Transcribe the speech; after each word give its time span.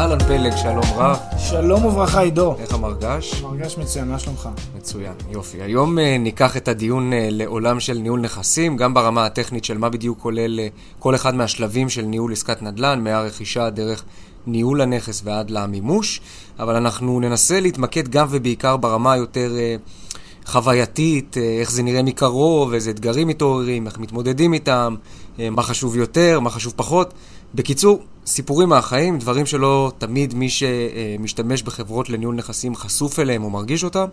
אהלן 0.00 0.18
פלג, 0.18 0.56
שלום 0.56 0.84
רב. 0.96 1.16
שלום 1.38 1.84
וברכה, 1.84 2.20
עידו. 2.20 2.54
איך 2.58 2.74
המרגש? 2.74 3.42
מרגש 3.42 3.78
מצוין, 3.78 4.08
מה 4.08 4.18
שלומך? 4.18 4.48
מצוין, 4.76 5.12
יופי. 5.30 5.62
היום 5.62 5.98
אה, 5.98 6.00
ניקח 6.18 6.56
את 6.56 6.68
הדיון 6.68 7.12
אה, 7.12 7.14
לעולם 7.30 7.80
של 7.80 7.98
ניהול 7.98 8.20
נכסים, 8.20 8.76
גם 8.76 8.94
ברמה 8.94 9.26
הטכנית 9.26 9.64
של 9.64 9.78
מה 9.78 9.88
בדיוק 9.88 10.18
כולל 10.18 10.58
אה, 10.58 10.98
כל 10.98 11.14
אחד 11.14 11.34
מהשלבים 11.34 11.88
של 11.88 12.02
ניהול 12.02 12.32
עסקת 12.32 12.62
נדל"ן, 12.62 13.04
מהרכישה 13.04 13.70
דרך 13.70 14.04
ניהול 14.46 14.80
הנכס 14.80 15.22
ועד 15.24 15.50
למימוש, 15.50 16.20
אבל 16.58 16.76
אנחנו 16.76 17.20
ננסה 17.20 17.60
להתמקד 17.60 18.08
גם 18.08 18.26
ובעיקר 18.30 18.76
ברמה 18.76 19.12
היותר 19.12 19.52
uh, 19.52 20.50
חווייתית, 20.50 21.36
איך 21.60 21.70
זה 21.70 21.82
נראה 21.82 22.02
מקרוב, 22.02 22.72
איזה 22.72 22.90
אתגרים 22.90 23.28
מתעוררים, 23.28 23.86
איך 23.86 23.98
מתמודדים 23.98 24.52
איתם, 24.52 24.94
מה 25.38 25.62
חשוב 25.62 25.96
יותר, 25.96 26.40
מה 26.40 26.50
חשוב 26.50 26.72
פחות. 26.76 27.14
בקיצור, 27.54 28.02
סיפורים 28.30 28.68
מהחיים, 28.68 29.18
דברים 29.18 29.46
שלא 29.46 29.92
תמיד 29.98 30.34
מי 30.34 30.48
שמשתמש 30.50 31.62
בחברות 31.62 32.10
לניהול 32.10 32.34
נכסים 32.34 32.74
חשוף 32.74 33.18
אליהם 33.18 33.44
או 33.44 33.50
מרגיש 33.50 33.84
אותם, 33.84 34.04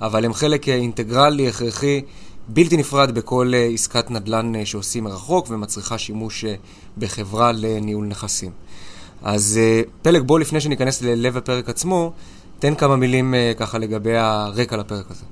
אבל 0.00 0.24
הם 0.24 0.34
חלק 0.34 0.68
אינטגרלי, 0.68 1.48
הכרחי, 1.48 2.02
בלתי 2.48 2.76
נפרד 2.76 3.14
בכל 3.14 3.52
עסקת 3.74 4.10
נדל"ן 4.10 4.64
שעושים 4.64 5.04
מרחוק 5.04 5.46
ומצריכה 5.50 5.98
שימוש 5.98 6.44
בחברה 6.98 7.52
לניהול 7.52 8.06
נכסים. 8.06 8.50
אז 9.22 9.60
פלג, 10.02 10.22
בוא 10.22 10.38
לפני 10.38 10.60
שניכנס 10.60 11.02
ללב 11.02 11.36
הפרק 11.36 11.68
עצמו, 11.68 12.12
תן 12.58 12.74
כמה 12.74 12.96
מילים 12.96 13.34
ככה 13.56 13.78
לגבי 13.78 14.16
הרקע 14.16 14.76
לפרק 14.76 15.10
הזה. 15.10 15.24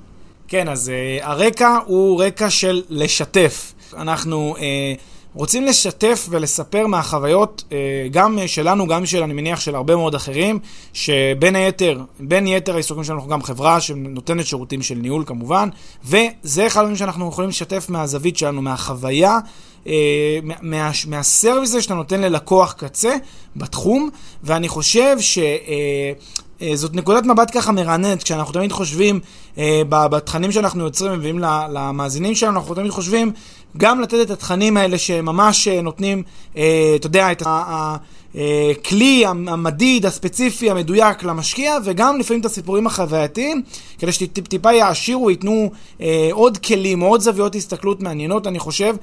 כן, 0.49 0.69
אז 0.69 0.93
הרקע 1.21 1.79
הוא 1.87 2.23
רקע 2.23 2.51
של 2.51 2.83
לשתף. 2.89 3.75
אנחנו... 3.97 4.55
רוצים 5.35 5.65
לשתף 5.65 6.27
ולספר 6.31 6.87
מהחוויות, 6.87 7.65
אה, 7.73 7.79
גם 8.11 8.39
שלנו, 8.47 8.87
גם 8.87 9.07
של, 9.07 9.23
אני 9.23 9.35
מניח, 9.35 9.61
של 9.61 9.75
הרבה 9.75 9.97
מאוד 9.97 10.15
אחרים, 10.15 10.59
שבין 10.93 11.57
היתר, 11.57 12.01
בין 12.21 12.47
יתר 12.47 12.75
העיסוקים 12.75 13.05
שלנו, 13.05 13.19
אנחנו 13.19 13.31
גם 13.31 13.43
חברה 13.43 13.81
שנותנת 13.81 14.47
שירותים 14.47 14.83
של 14.83 14.95
ניהול 14.95 15.25
כמובן, 15.27 15.69
וזה 16.05 16.67
אחד 16.67 16.81
הדברים 16.81 16.97
שאנחנו 16.97 17.29
יכולים 17.29 17.51
לשתף 17.51 17.87
מהזווית 17.89 18.37
שלנו, 18.37 18.63
מהחוויה, 18.63 19.39
מה, 20.63 20.91
מהסרוויס 21.07 21.71
הזה 21.71 21.83
שאתה 21.83 21.95
נותן 21.95 22.21
ללקוח 22.21 22.73
קצה 22.73 23.17
בתחום, 23.57 24.11
ואני 24.45 24.69
חושב 24.69 25.17
ש... 25.21 25.39
אה, 25.39 26.13
זאת 26.77 26.95
נקודת 26.95 27.25
מבט 27.25 27.51
ככה 27.55 27.73
מרעננת, 27.73 28.23
כשאנחנו 28.23 28.53
תמיד 28.53 28.73
חושבים, 28.73 29.21
בתכנים 29.89 30.53
שאנחנו 30.53 30.85
יוצרים 30.85 31.13
ומביאים 31.13 31.39
למאזינים 31.73 32.35
שלנו, 32.35 32.59
אנחנו 32.59 32.75
תמיד 32.75 32.91
חושבים 32.91 33.33
גם 33.77 34.01
לתת 34.01 34.17
את 34.23 34.31
התכנים 34.31 34.77
האלה 34.77 34.99
שממש 34.99 35.69
אה, 35.69 35.83
נותנים, 35.83 36.23
אה, 36.57 36.93
אתה 36.97 37.07
יודע, 37.07 37.33
את 37.33 37.43
הכלי 38.35 39.25
המדיד, 39.27 40.07
הספציפי, 40.07 40.71
המדויק 40.71 41.23
למשקיע, 41.23 41.77
וגם 41.85 42.19
לפעמים 42.19 42.41
את 42.41 42.47
הסיפורים 42.47 42.87
החווייתיים, 42.87 43.63
כדי 43.99 44.13
שטיפה 44.13 44.73
יעשירו, 44.73 45.31
ייתנו 45.31 45.71
אה, 46.01 46.29
עוד 46.33 46.59
כלים, 46.59 47.01
עוד 47.01 47.21
זוויות 47.21 47.55
הסתכלות 47.55 48.03
מעניינות, 48.03 48.47
אני 48.47 48.59
חושב, 48.59 48.95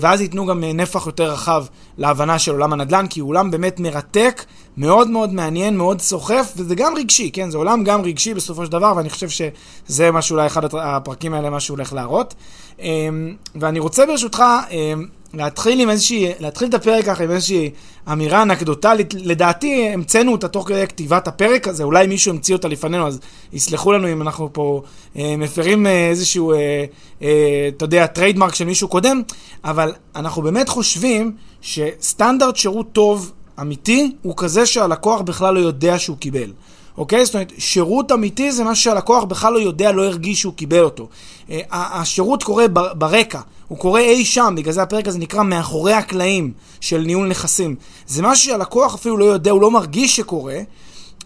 ואז 0.00 0.20
ייתנו 0.20 0.46
גם 0.46 0.64
נפח 0.64 1.06
יותר 1.06 1.32
רחב 1.32 1.64
להבנה 1.98 2.38
של 2.38 2.52
עולם 2.52 2.72
הנדל"ן, 2.72 3.06
כי 3.06 3.20
הוא 3.20 3.28
עולם 3.28 3.50
באמת 3.50 3.80
מרתק, 3.80 4.44
מאוד 4.76 5.10
מאוד 5.10 5.32
מעניין, 5.32 5.76
מאוד 5.76 6.00
סוחף, 6.00 6.52
וזה 6.56 6.74
גם 6.74 6.94
רגשי, 6.96 7.30
כן? 7.32 7.50
זה 7.50 7.58
עולם 7.58 7.84
גם 7.84 8.02
רגשי 8.02 8.34
בסופו 8.34 8.64
של 8.64 8.72
דבר, 8.72 8.92
ואני 8.96 9.10
חושב 9.10 9.28
שזה 9.28 10.10
מה 10.10 10.22
שאולי 10.22 10.46
אחד 10.46 10.74
הפרקים 10.74 11.34
האלה, 11.34 11.50
מה 11.50 11.60
שהוא 11.60 11.76
הולך 11.76 11.92
להראות. 11.92 12.34
אמ, 12.80 13.34
ואני 13.54 13.78
רוצה 13.78 14.06
ברשותך 14.06 14.44
אמ, 14.70 15.06
להתחיל 15.34 15.80
עם 15.80 15.90
איזושהי, 15.90 16.32
להתחיל 16.40 16.68
את 16.68 16.74
הפרק 16.74 17.04
ככה 17.04 17.24
עם 17.24 17.30
איזושהי 17.30 17.70
אמירה 18.12 18.42
אנקדוטלית. 18.42 19.14
לדעתי 19.14 19.88
המצאנו 19.88 20.32
אותה 20.32 20.48
תוך 20.48 20.68
כדי 20.68 20.86
כתיבת 20.86 21.28
הפרק 21.28 21.68
הזה, 21.68 21.84
אולי 21.84 22.06
מישהו 22.06 22.32
המציא 22.32 22.54
אותה 22.54 22.68
לפנינו, 22.68 23.06
אז 23.06 23.20
יסלחו 23.52 23.92
לנו 23.92 24.12
אם 24.12 24.22
אנחנו 24.22 24.52
פה 24.52 24.82
אה, 25.16 25.34
מפרים 25.38 25.86
אה, 25.86 26.08
איזשהו, 26.08 26.52
אה, 26.52 26.84
אה, 27.22 27.68
אתה 27.76 27.84
יודע, 27.84 28.06
trademark 28.06 28.54
של 28.54 28.64
מישהו 28.64 28.88
קודם, 28.88 29.22
אבל 29.64 29.92
אנחנו 30.16 30.42
באמת 30.42 30.68
חושבים 30.68 31.32
שסטנדרט 31.60 32.56
שירות 32.56 32.86
טוב, 32.92 33.32
אמיתי, 33.60 34.12
הוא 34.22 34.34
כזה 34.36 34.66
שהלקוח 34.66 35.20
בכלל 35.20 35.54
לא 35.54 35.60
יודע 35.60 35.98
שהוא 35.98 36.16
קיבל. 36.16 36.52
אוקיי? 36.98 37.24
זאת 37.24 37.34
אומרת, 37.34 37.52
שירות 37.58 38.12
אמיתי 38.12 38.52
זה 38.52 38.64
משהו 38.64 38.84
שהלקוח 38.84 39.24
בכלל 39.24 39.52
לא 39.52 39.58
יודע, 39.58 39.92
לא 39.92 40.04
הרגיש 40.04 40.40
שהוא 40.40 40.54
קיבל 40.54 40.80
אותו. 40.80 41.08
אה, 41.50 41.60
השירות 41.70 42.42
קורה 42.42 42.68
ברקע, 42.94 43.40
הוא 43.68 43.78
קורה 43.78 44.00
אי 44.00 44.24
שם, 44.24 44.54
בגלל 44.56 44.72
זה 44.72 44.82
הפרק 44.82 45.08
הזה 45.08 45.18
נקרא 45.18 45.42
מאחורי 45.42 45.92
הקלעים 45.92 46.52
של 46.80 46.98
ניהול 46.98 47.28
נכסים. 47.28 47.76
זה 48.06 48.22
משהו 48.22 48.44
שהלקוח 48.44 48.94
אפילו 48.94 49.16
לא 49.16 49.24
יודע, 49.24 49.50
הוא 49.50 49.60
לא 49.60 49.70
מרגיש 49.70 50.16
שקורה, 50.16 50.58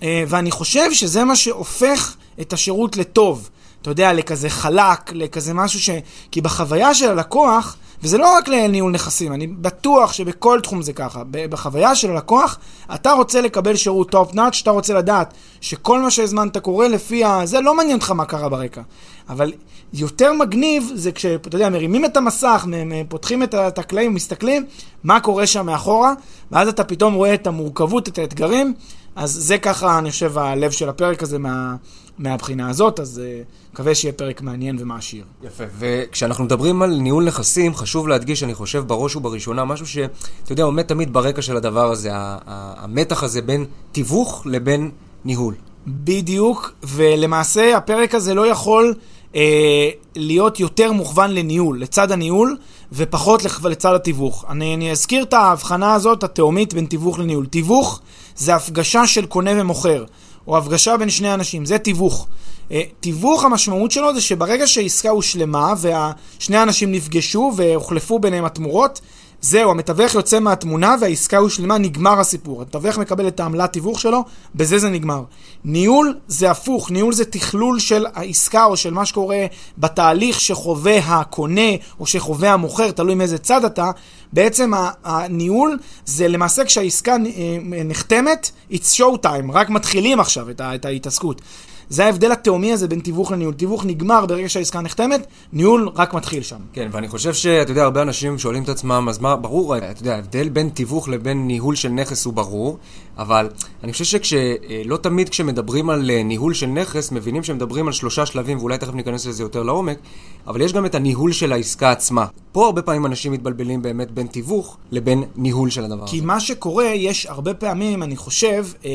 אה, 0.03 0.25
ואני 0.29 0.51
חושב 0.51 0.93
שזה 0.93 1.25
מה 1.25 1.37
שהופך 1.37 2.17
את 2.41 2.53
השירות 2.53 2.97
לטוב. 2.97 3.51
אתה 3.83 3.91
יודע, 3.91 4.13
לכזה 4.13 4.51
חלק, 4.51 5.13
לכזה 5.13 5.55
משהו 5.55 5.81
ש... 5.81 5.91
כי 6.31 6.41
בחוויה 6.41 6.95
של 6.95 7.11
הלקוח, 7.11 7.77
וזה 8.05 8.19
לא 8.19 8.37
רק 8.37 8.49
לניהול 8.49 8.93
נכסים, 8.93 9.33
אני 9.33 9.47
בטוח 9.47 10.13
שבכל 10.13 10.61
תחום 10.63 10.83
זה 10.83 10.93
ככה. 10.93 11.23
בחוויה 11.31 11.95
של 11.95 12.11
הלקוח, 12.11 12.59
אתה 12.95 13.13
רוצה 13.13 13.41
לקבל 13.41 13.77
שירות 13.77 14.11
top 14.11 14.35
notch, 14.35 14.61
אתה 14.63 14.71
רוצה 14.71 14.95
לדעת 14.95 15.35
שכל 15.61 16.01
מה 16.01 16.11
שהזמנת 16.11 16.57
קורה 16.57 16.89
לפי 16.89 17.25
ה... 17.25 17.47
זה 17.47 17.61
לא 17.61 17.75
מעניין 17.77 17.97
אותך 17.97 18.11
מה 18.11 18.25
קרה 18.25 18.49
ברקע. 18.49 18.83
אבל 19.29 19.53
יותר 19.93 20.33
מגניב 20.33 20.91
זה 20.95 21.13
כשאתה 21.13 21.57
יודע, 21.57 21.69
מרימים 21.69 22.05
את 22.05 22.17
המסך, 22.17 22.67
פותחים 23.09 23.43
את 23.43 23.79
הקלעים, 23.79 24.15
מסתכלים, 24.15 24.65
מה 25.05 25.21
קורה 25.21 25.47
שם 25.47 25.67
מאחורה, 25.67 26.13
ואז 26.53 26.69
אתה 26.69 26.85
פתאום 26.85 27.15
רואה 27.15 27.35
את 27.35 27.47
המורכבות, 27.47 28.09
את 28.09 28.19
האתגרים. 28.19 28.75
אז 29.17 29.31
זה 29.31 29.59
ככה, 29.59 29.99
אני 29.99 30.11
חושב, 30.11 30.39
הלב 30.39 30.71
של 30.71 30.89
הפרק 30.89 31.23
הזה 31.23 31.39
מה, 31.39 31.77
מהבחינה 32.19 32.71
הזאת, 32.71 33.01
אז 33.01 33.23
uh, 33.25 33.73
מקווה 33.73 33.95
שיהיה 33.95 34.13
פרק 34.13 34.43
מעניין 34.43 34.77
ומעשיר. 34.81 35.25
יפה, 35.43 35.65
וכשאנחנו 35.79 36.45
מדברים 36.45 36.83
על 36.83 36.97
ניהול 36.97 37.25
נכסים, 37.25 37.75
חשוב 37.75 38.09
להדגיש, 38.09 38.43
אני 38.43 38.55
חושב, 38.55 38.85
בראש 38.87 39.17
ובראשונה, 39.17 39.65
משהו 39.65 39.87
שאתה 39.87 40.53
יודע, 40.53 40.63
עומד 40.63 40.83
תמיד 40.83 41.13
ברקע 41.13 41.43
של 41.43 41.57
הדבר 41.57 41.91
הזה, 41.91 42.09
המתח 42.13 43.23
הזה 43.23 43.43
בין 43.43 43.65
תיווך 43.93 44.43
לבין 44.47 44.91
ניהול. 45.25 45.55
בדיוק, 45.87 46.73
ולמעשה 46.83 47.77
הפרק 47.77 48.15
הזה 48.15 48.35
לא 48.35 48.47
יכול 48.47 48.95
אה, 49.35 49.91
להיות 50.17 50.61
יותר 50.61 50.93
מוכוון 50.93 51.31
לניהול, 51.31 51.81
לצד 51.81 52.13
הניהול, 52.13 52.57
ופחות 52.93 53.45
לצד 53.65 53.95
התיווך. 53.95 54.45
אני, 54.49 54.75
אני 54.75 54.91
אזכיר 54.91 55.23
את 55.23 55.33
ההבחנה 55.33 55.95
הזאת, 55.95 56.25
התאומית 56.25 56.75
בין 56.75 56.87
תיווך 56.87 57.19
לניהול. 57.19 57.47
תיווך 57.47 58.01
זה 58.37 58.55
הפגשה 58.55 59.07
של 59.07 59.27
קונה 59.27 59.51
ומוכר, 59.55 60.05
או 60.47 60.59
הפגשה 60.59 60.97
בין 60.97 61.11
שני 61.11 61.35
אנשים, 61.35 61.65
זה 61.65 61.79
תיווך. 61.79 62.27
Uh, 62.69 62.73
תיווך 63.01 63.45
המשמעות 63.45 63.91
שלו 63.91 64.15
זה 64.15 64.21
שברגע 64.21 64.67
שהעסקה 64.67 65.11
הושלמה 65.11 65.75
ושני 65.81 66.57
האנשים 66.57 66.93
נפגשו 66.93 67.53
והוחלפו 67.57 68.19
ביניהם 68.19 68.45
התמורות, 68.45 69.01
זהו, 69.45 69.71
המתווך 69.71 70.15
יוצא 70.15 70.41
מהתמונה 70.41 70.95
והעסקה 71.01 71.39
הושלמה, 71.39 71.79
נגמר 71.79 72.21
הסיפור. 72.21 72.61
המתווך 72.61 72.99
מקבל 72.99 73.29
את 73.29 73.41
העמלת 73.41 73.73
תיווך 73.73 74.01
שלו, 74.01 74.25
בזה 74.55 74.79
זה 74.79 74.89
נגמר. 74.89 75.23
ניהול 75.65 76.19
זה 76.29 76.51
הפוך, 76.51 76.91
ניהול 76.91 77.13
זה 77.13 77.25
תכלול 77.25 77.79
של 77.79 78.07
העסקה 78.15 78.65
או 78.65 78.77
של 78.77 78.93
מה 78.93 79.07
שקורה 79.07 79.47
בתהליך 79.79 80.41
שחווה 80.41 80.99
הקונה 80.99 81.71
או 82.01 82.07
שחווה 82.07 82.53
המוכר, 82.53 82.91
תלוי 82.91 83.15
מאיזה 83.15 83.39
צד 83.39 83.65
אתה. 83.65 83.91
בעצם 84.33 84.73
הניהול 85.05 85.79
זה 86.07 86.29
למעשה 86.29 86.65
כשהעסקה 86.65 87.13
אה, 87.13 87.85
נחתמת, 87.85 88.51
it's 88.71 88.97
show 88.97 89.27
time, 89.27 89.53
רק 89.53 89.71
מתחילים 89.71 90.21
עכשיו 90.21 90.47
את 90.51 90.85
ההתעסקות. 90.85 91.41
זה 91.89 92.05
ההבדל 92.05 92.33
התהומי 92.33 92.73
הזה 92.73 92.89
בין 92.89 93.01
תיווך 93.01 93.33
לניהול. 93.33 93.55
תיווך 93.55 93.85
נגמר 93.85 94.27
ברגע 94.27 94.49
שהעסקה 94.49 94.81
נחתמת, 94.81 95.27
ניהול 95.53 95.89
רק 95.95 96.15
מתחיל 96.15 96.43
שם. 96.43 96.57
כן, 96.73 96.89
ואני 96.93 97.09
חושב 97.09 97.35
שאתה 97.35 97.73
יודע, 97.73 97.83
הרבה 97.83 98.03
אנשים 98.03 98.39
שואלים 98.39 98.63
את 98.63 98.69
עצמם, 98.69 99.07
אז 99.09 99.19
מה, 99.19 99.37
ברור, 99.37 99.77
אתה 99.77 100.01
יודע, 100.01 100.15
ההבדל 100.15 100.49
בין 100.49 100.69
תיווך 100.69 101.09
לבין 101.09 101.47
ניהול 101.47 101.75
של 101.75 101.89
נכס 101.89 102.25
הוא 102.25 102.35
ברור, 102.35 102.79
אבל 103.19 103.49
אני 103.85 103.93
חושב 103.93 104.21
שלא 104.23 104.97
תמיד 104.97 105.29
כשמדברים 105.29 105.91
על 105.91 106.11
אה, 106.11 106.23
ניהול 106.23 106.55
של 106.55 106.67
נכס, 106.67 107.13
מבינים 107.13 107.43
שמדברים 107.43 107.87
על 107.87 107.93
שלושה 107.93 108.27
שלבים, 108.27 108.59
ואולי 108.59 108.79
תכף 108.79 108.95
ניכנס 108.95 109.27
לזה 109.27 109.43
יותר 109.43 109.63
לעומק, 109.63 109.99
אבל 110.47 110.61
יש 110.61 110.73
גם 110.73 110.87
את 110.87 110.95
הניהול 110.95 111.33
של 111.33 111.53
העסקה 111.53 111.91
עצמה. 111.91 112.27
פה 112.53 112.67
הרבה 112.67 112.83
פעמים 112.83 113.07
אנשים 113.07 113.33
מתבלבלים 113.33 113.83
באמת 113.83 114.11
בין 114.11 114.27
תיווך 114.27 114.77
לבין 114.91 115.25
ניהול 115.37 115.71
של 115.71 115.85
הדבר 115.85 115.97
כי 115.97 116.03
הזה. 116.03 116.11
כי 116.11 116.21
מה 116.21 116.41
שקורה, 116.41 116.85
יש 116.85 117.27
הרבה 117.27 117.55
פעמים, 117.55 118.03
אני 118.03 118.17
חושב, 118.17 118.67
אה, 118.85 118.91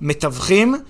מתווכים, 0.00 0.74
אה, 0.74 0.80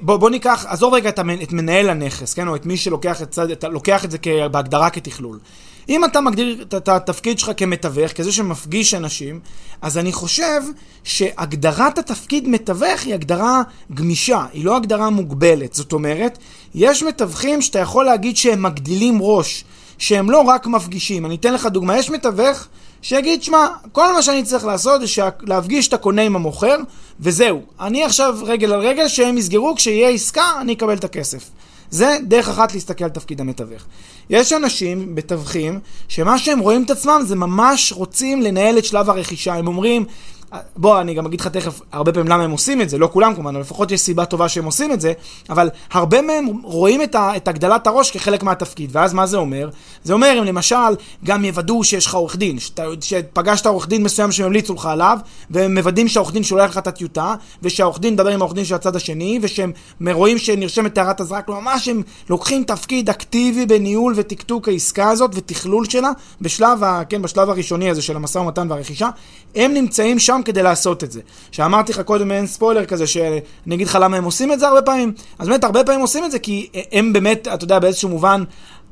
בוא, 0.00 0.16
בוא 0.16 0.30
ניקח, 0.30 0.66
עזוב 0.68 0.94
רגע 0.94 1.08
את, 1.08 1.18
המנ, 1.18 1.42
את 1.42 1.52
מנהל 1.52 1.90
הנכס, 1.90 2.34
כן? 2.34 2.48
או 2.48 2.56
את 2.56 2.66
מי 2.66 2.76
שלוקח 2.76 3.22
את, 3.22 3.38
את, 3.52 3.64
לוקח 3.64 4.04
את 4.04 4.10
זה 4.10 4.18
בהגדרה 4.50 4.90
כתכלול. 4.90 5.38
אם 5.88 6.04
אתה 6.04 6.20
מגדיר 6.20 6.64
את 6.76 6.88
התפקיד 6.88 7.38
שלך 7.38 7.50
כמתווך, 7.56 8.12
כזה 8.12 8.32
שמפגיש 8.32 8.94
אנשים, 8.94 9.40
אז 9.82 9.98
אני 9.98 10.12
חושב 10.12 10.62
שהגדרת 11.04 11.98
התפקיד 11.98 12.48
מתווך 12.48 13.02
היא 13.04 13.14
הגדרה 13.14 13.62
גמישה, 13.94 14.46
היא 14.52 14.64
לא 14.64 14.76
הגדרה 14.76 15.10
מוגבלת. 15.10 15.74
זאת 15.74 15.92
אומרת, 15.92 16.38
יש 16.74 17.02
מתווכים 17.02 17.62
שאתה 17.62 17.78
יכול 17.78 18.04
להגיד 18.04 18.36
שהם 18.36 18.62
מגדילים 18.62 19.18
ראש, 19.22 19.64
שהם 19.98 20.30
לא 20.30 20.40
רק 20.40 20.66
מפגישים. 20.66 21.26
אני 21.26 21.34
אתן 21.34 21.54
לך 21.54 21.66
דוגמה, 21.66 21.98
יש 21.98 22.10
מתווך 22.10 22.68
שיגיד, 23.02 23.42
שמע, 23.42 23.66
כל 23.92 24.12
מה 24.12 24.22
שאני 24.22 24.42
צריך 24.42 24.64
לעשות 24.64 25.00
זה 25.00 25.06
להפגיש 25.42 25.88
את 25.88 25.92
הקונה 25.92 26.22
עם 26.22 26.36
המוכר, 26.36 26.76
וזהו. 27.20 27.62
אני 27.80 28.04
עכשיו 28.04 28.38
רגל 28.42 28.72
על 28.72 28.80
רגל, 28.80 29.08
שהם 29.08 29.38
יסגרו, 29.38 29.74
כשיהיה 29.76 30.08
עסקה, 30.08 30.52
אני 30.60 30.72
אקבל 30.72 30.96
את 30.96 31.04
הכסף. 31.04 31.50
זה 31.90 32.16
דרך 32.22 32.48
אחת 32.48 32.74
להסתכל 32.74 33.04
על 33.04 33.10
תפקיד 33.10 33.40
המתווך. 33.40 33.82
יש 34.30 34.52
אנשים, 34.52 35.14
מתווכים, 35.14 35.80
שמה 36.08 36.38
שהם 36.38 36.58
רואים 36.58 36.82
את 36.82 36.90
עצמם 36.90 37.22
זה 37.26 37.36
ממש 37.36 37.92
רוצים 37.92 38.42
לנהל 38.42 38.78
את 38.78 38.84
שלב 38.84 39.10
הרכישה. 39.10 39.54
הם 39.54 39.66
אומרים, 39.66 40.04
בוא, 40.76 41.00
אני 41.00 41.14
גם 41.14 41.26
אגיד 41.26 41.40
לך 41.40 41.46
תכף 41.46 41.80
הרבה 41.92 42.12
פעמים 42.12 42.28
למה 42.28 42.42
הם 42.44 42.50
עושים 42.50 42.80
את 42.80 42.88
זה, 42.88 42.98
לא 42.98 43.08
כולם 43.12 43.34
כמובן, 43.34 43.56
לפחות 43.56 43.90
יש 43.90 44.00
סיבה 44.00 44.24
טובה 44.24 44.48
שהם 44.48 44.64
עושים 44.64 44.92
את 44.92 45.00
זה, 45.00 45.12
אבל 45.50 45.70
הרבה 45.92 46.22
מהם 46.22 46.46
רואים 46.62 47.02
את, 47.02 47.14
ה, 47.14 47.36
את 47.36 47.48
הגדלת 47.48 47.86
הראש 47.86 48.10
כחלק 48.10 48.42
מהתפקיד, 48.42 48.90
ואז 48.92 49.12
מה 49.12 49.26
זה 49.26 49.36
אומר? 49.36 49.70
זה 50.04 50.12
אומר, 50.12 50.36
אם 50.38 50.44
למשל, 50.44 50.76
גם 51.24 51.44
יוודאו 51.44 51.84
שיש 51.84 52.06
לך 52.06 52.14
עורך 52.14 52.36
דין, 52.36 52.58
שפגשת 53.00 53.66
עורך 53.66 53.88
דין 53.88 54.02
מסוים 54.02 54.32
שממליצו 54.32 54.74
לך 54.74 54.86
עליו, 54.86 55.18
והם 55.50 55.74
מוודאים 55.74 56.08
שהעורך 56.08 56.32
דין 56.32 56.42
שולח 56.42 56.70
לך 56.70 56.78
את 56.78 56.86
הטיוטה, 56.86 57.34
ושהעורך 57.62 58.00
דין 58.00 58.14
מדבר 58.14 58.30
עם 58.30 58.40
העורך 58.40 58.54
דין 58.54 58.64
של 58.64 58.74
הצד 58.74 58.96
השני, 58.96 59.38
ושהם 59.42 59.72
רואים 60.12 60.38
שנרשמת 60.38 60.98
הערת 60.98 61.20
אזהרה, 61.20 61.42
כלומר, 61.42 61.60
ממש 61.60 61.88
הם 61.88 62.02
לוקחים 62.30 62.64
תפקיד 62.64 63.10
אקטיבי 63.10 63.66
בניהול 63.66 64.12
ותקתוק 64.16 64.68
העסקה 64.68 65.10
הזאת, 65.10 65.30
ותכלול 65.34 65.84
שלה, 65.84 66.10
בשלב, 66.40 66.84
ה, 66.84 67.02
כן, 67.08 67.22
בשלב 67.22 67.50
הראשוני 67.50 67.90
הזה 67.90 68.02
של 68.02 68.16
המשא 68.16 68.38
ומתן 68.38 68.70
והרכישה, 68.70 69.08
הם 69.54 69.74
נמצאים 69.74 70.18
שם 70.18 70.40
כדי 70.44 70.62
לעשות 70.62 71.04
את 71.04 71.12
זה. 71.12 71.20
שאמרתי 71.50 71.92
לך 71.92 72.00
קודם 72.00 72.32
אין 72.32 72.46
ספוילר 72.46 72.84
כזה, 72.84 73.06
שאני 73.06 73.74
אגיד 73.74 73.86
לך 73.86 73.98
למה 74.00 74.16
הם 74.16 74.24
עושים 74.24 74.52
את 74.52 74.60
זה 74.60 74.68
הרבה 74.68 74.82
פעמים, 74.82 75.12
אז 75.38 75.48
באמת 75.48 75.64
הרבה 75.64 75.84
פעמים 75.84 76.00
עושים 76.00 76.24
את 76.24 76.30
זה 76.30 76.38
כי 76.38 76.68
הם 76.92 77.12
באמת, 77.12 77.48
אתה 77.48 77.64
יודע, 77.64 77.78
באיזשהו 77.78 78.08
מובן, 78.08 78.44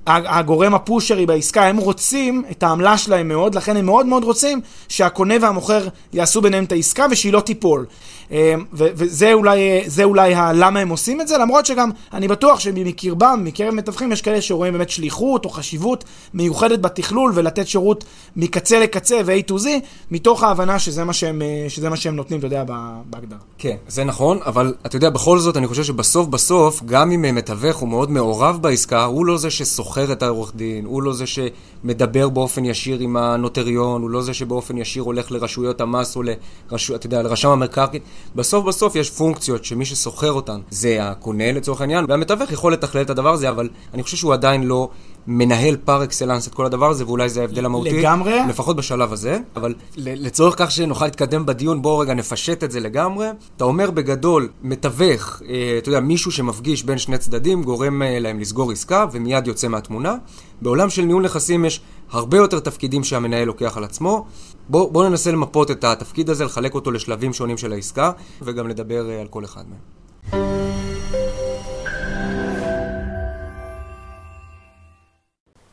הגורם 0.06 0.74
הפושרי 0.74 1.26
בעסקה, 1.26 1.66
הם 1.66 1.76
רוצים 1.76 2.44
את 2.50 2.62
העמלה 2.62 2.98
שלהם 2.98 3.28
מאוד, 3.28 3.54
לכן 3.54 3.76
הם 3.76 3.86
מאוד 3.86 4.06
מאוד 4.06 4.24
רוצים 4.24 4.60
שהקונה 4.88 5.34
והמוכר 5.40 5.88
יעשו 6.12 6.40
ביניהם 6.40 6.64
את 6.64 6.72
העסקה 6.72 7.06
ושהיא 7.10 7.32
לא 7.32 7.40
תיפול. 7.40 7.86
אמ, 8.30 8.64
וזה 8.72 9.32
אולי, 9.32 9.80
אולי 10.04 10.34
למה 10.54 10.80
הם 10.80 10.88
עושים 10.88 11.20
את 11.20 11.28
זה, 11.28 11.38
למרות 11.38 11.66
שגם 11.66 11.90
אני 12.12 12.28
בטוח 12.28 12.60
שמקרבם, 12.60 13.40
מקרב 13.44 13.74
מתווכים, 13.74 14.12
יש 14.12 14.22
כאלה 14.22 14.40
שרואים 14.40 14.72
באמת 14.72 14.90
שליחות 14.90 15.44
או 15.44 15.50
חשיבות 15.50 16.04
מיוחדת 16.34 16.80
בתכלול 16.80 17.32
ולתת 17.34 17.68
שירות 17.68 18.04
מקצה 18.36 18.80
לקצה 18.80 19.20
ו-A 19.24 19.50
to 19.50 19.54
Z, 19.54 19.66
מתוך 20.10 20.42
ההבנה 20.42 20.78
שזה 20.78 21.04
מה 21.04 21.12
שהם, 21.12 21.42
שזה 21.68 21.90
מה 21.90 21.96
שהם 21.96 22.16
נותנים, 22.16 22.38
אתה 22.38 22.46
יודע, 22.46 22.64
בהגדרה. 23.04 23.38
כן, 23.58 23.76
זה 23.88 24.04
נכון, 24.04 24.38
אבל 24.46 24.74
אתה 24.86 24.96
יודע, 24.96 25.10
בכל 25.10 25.38
זאת, 25.38 25.56
אני 25.56 25.66
חושב 25.66 25.82
שבסוף 25.82 26.26
בסוף, 26.26 26.82
גם 26.82 27.12
אם 27.12 27.34
מתווך 27.34 27.76
הוא 27.76 27.88
מאוד 27.88 28.10
מעורב 28.10 28.58
בעסקה, 28.60 29.04
הוא 29.04 29.26
לא 29.26 29.36
זה 29.36 29.50
שסוחר 29.50 29.91
את 29.98 30.22
העורך 30.22 30.52
דין, 30.54 30.84
הוא 30.84 31.02
לא 31.02 31.12
זה 31.12 31.24
שמדבר 31.26 32.28
באופן 32.28 32.64
ישיר 32.64 32.98
עם 32.98 33.16
הנוטריון, 33.16 34.02
הוא 34.02 34.10
לא 34.10 34.22
זה 34.22 34.34
שבאופן 34.34 34.78
ישיר 34.78 35.02
הולך 35.02 35.32
לרשויות 35.32 35.80
המס 35.80 36.16
או 36.16 36.22
לרש... 36.22 36.90
אתה 36.90 37.06
יודע, 37.06 37.22
לרשם 37.22 37.48
המקרקעין. 37.48 38.02
בסוף 38.34 38.64
בסוף 38.64 38.96
יש 38.96 39.10
פונקציות 39.10 39.64
שמי 39.64 39.84
ששוכר 39.84 40.32
אותן 40.32 40.60
זה 40.70 40.96
הקונה 41.00 41.52
לצורך 41.52 41.80
העניין, 41.80 42.04
והמתווך 42.08 42.52
יכול 42.52 42.72
לתכלל 42.72 43.02
את 43.02 43.10
הדבר 43.10 43.32
הזה, 43.32 43.48
אבל 43.48 43.68
אני 43.94 44.02
חושב 44.02 44.16
שהוא 44.16 44.32
עדיין 44.32 44.62
לא 44.62 44.88
מנהל 45.26 45.76
פר 45.76 46.04
אקסלנס 46.04 46.48
את 46.48 46.54
כל 46.54 46.66
הדבר 46.66 46.90
הזה, 46.90 47.06
ואולי 47.06 47.28
זה 47.28 47.40
ההבדל 47.40 47.64
המהותי. 47.64 47.98
לגמרי. 47.98 48.40
לפחות 48.48 48.76
בשלב 48.76 49.12
הזה. 49.12 49.38
אבל 49.56 49.74
לצורך 49.96 50.54
כך 50.58 50.70
שנוכל 50.70 51.04
להתקדם 51.04 51.46
בדיון, 51.46 51.82
בואו 51.82 51.98
רגע 51.98 52.14
נפשט 52.14 52.64
את 52.64 52.70
זה 52.70 52.80
לגמרי. 52.80 53.26
אתה 53.56 53.64
אומר 53.64 53.90
בגדול, 53.90 54.48
מתווך, 54.62 55.42
אה, 55.48 55.78
אתה 55.78 55.88
יודע, 55.88 56.00
מישהו 56.00 56.32
שמפגיש 56.32 56.84
בין 56.84 56.98
שני 56.98 57.18
צדדים, 57.18 57.62
גורם 57.62 58.02
אה, 58.02 58.18
להם 58.18 58.40
לסגור 58.40 58.72
עסקה, 58.72 59.06
ומיד 59.12 59.46
יוצא 59.46 59.68
מהתמונה. 59.68 60.14
בעולם 60.62 60.90
של 60.90 61.02
ניהול 61.02 61.22
נכסים 61.22 61.64
יש 61.64 61.80
הרבה 62.10 62.36
יותר 62.36 62.60
תפקידים 62.60 63.04
שהמנהל 63.04 63.44
לוקח 63.44 63.76
על 63.76 63.84
עצמו. 63.84 64.26
בואו 64.68 64.90
בוא 64.90 65.08
ננסה 65.08 65.32
למפות 65.32 65.70
את 65.70 65.84
התפקיד 65.84 66.30
הזה, 66.30 66.44
לחלק 66.44 66.74
אותו 66.74 66.90
לשלבים 66.90 67.32
שונים 67.32 67.58
של 67.58 67.72
העסקה, 67.72 68.10
וגם 68.42 68.68
לדבר 68.68 69.10
אה, 69.10 69.20
על 69.20 69.26
כל 69.26 69.44
אחד 69.44 69.62
מהם. 69.70 71.21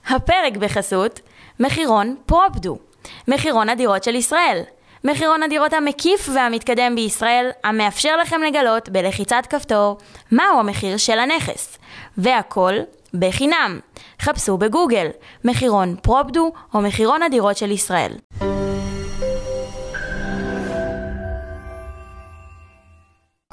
הפרק 0.10 0.58
בחסות 0.58 1.20
מחירון 1.60 2.16
פרופדו, 2.26 2.78
מחירון 3.28 3.70
הדירות 3.70 4.04
של 4.04 4.16
ישראל. 4.16 4.62
מחירון 5.04 5.44
הדירות 5.44 5.74
המקיף 5.74 6.30
והמתקדם 6.34 6.96
בישראל, 6.96 7.50
המאפשר 7.64 8.18
לכם 8.18 8.42
לגלות 8.42 8.90
בלחיצת 8.90 9.44
כפתור 9.50 9.98
מהו 10.32 10.60
המחיר 10.60 10.98
של 10.98 11.20
הנכס. 11.20 11.78
והכל 12.18 12.74
בחינם. 13.14 13.80
חפשו 14.22 14.58
בגוגל 14.58 15.08
מחירון 15.46 15.96
פרופדו 16.02 16.52
או 16.74 16.82
מחירון 16.82 17.24
הדירות 17.24 17.58
של 17.58 17.72
ישראל. 17.72 18.12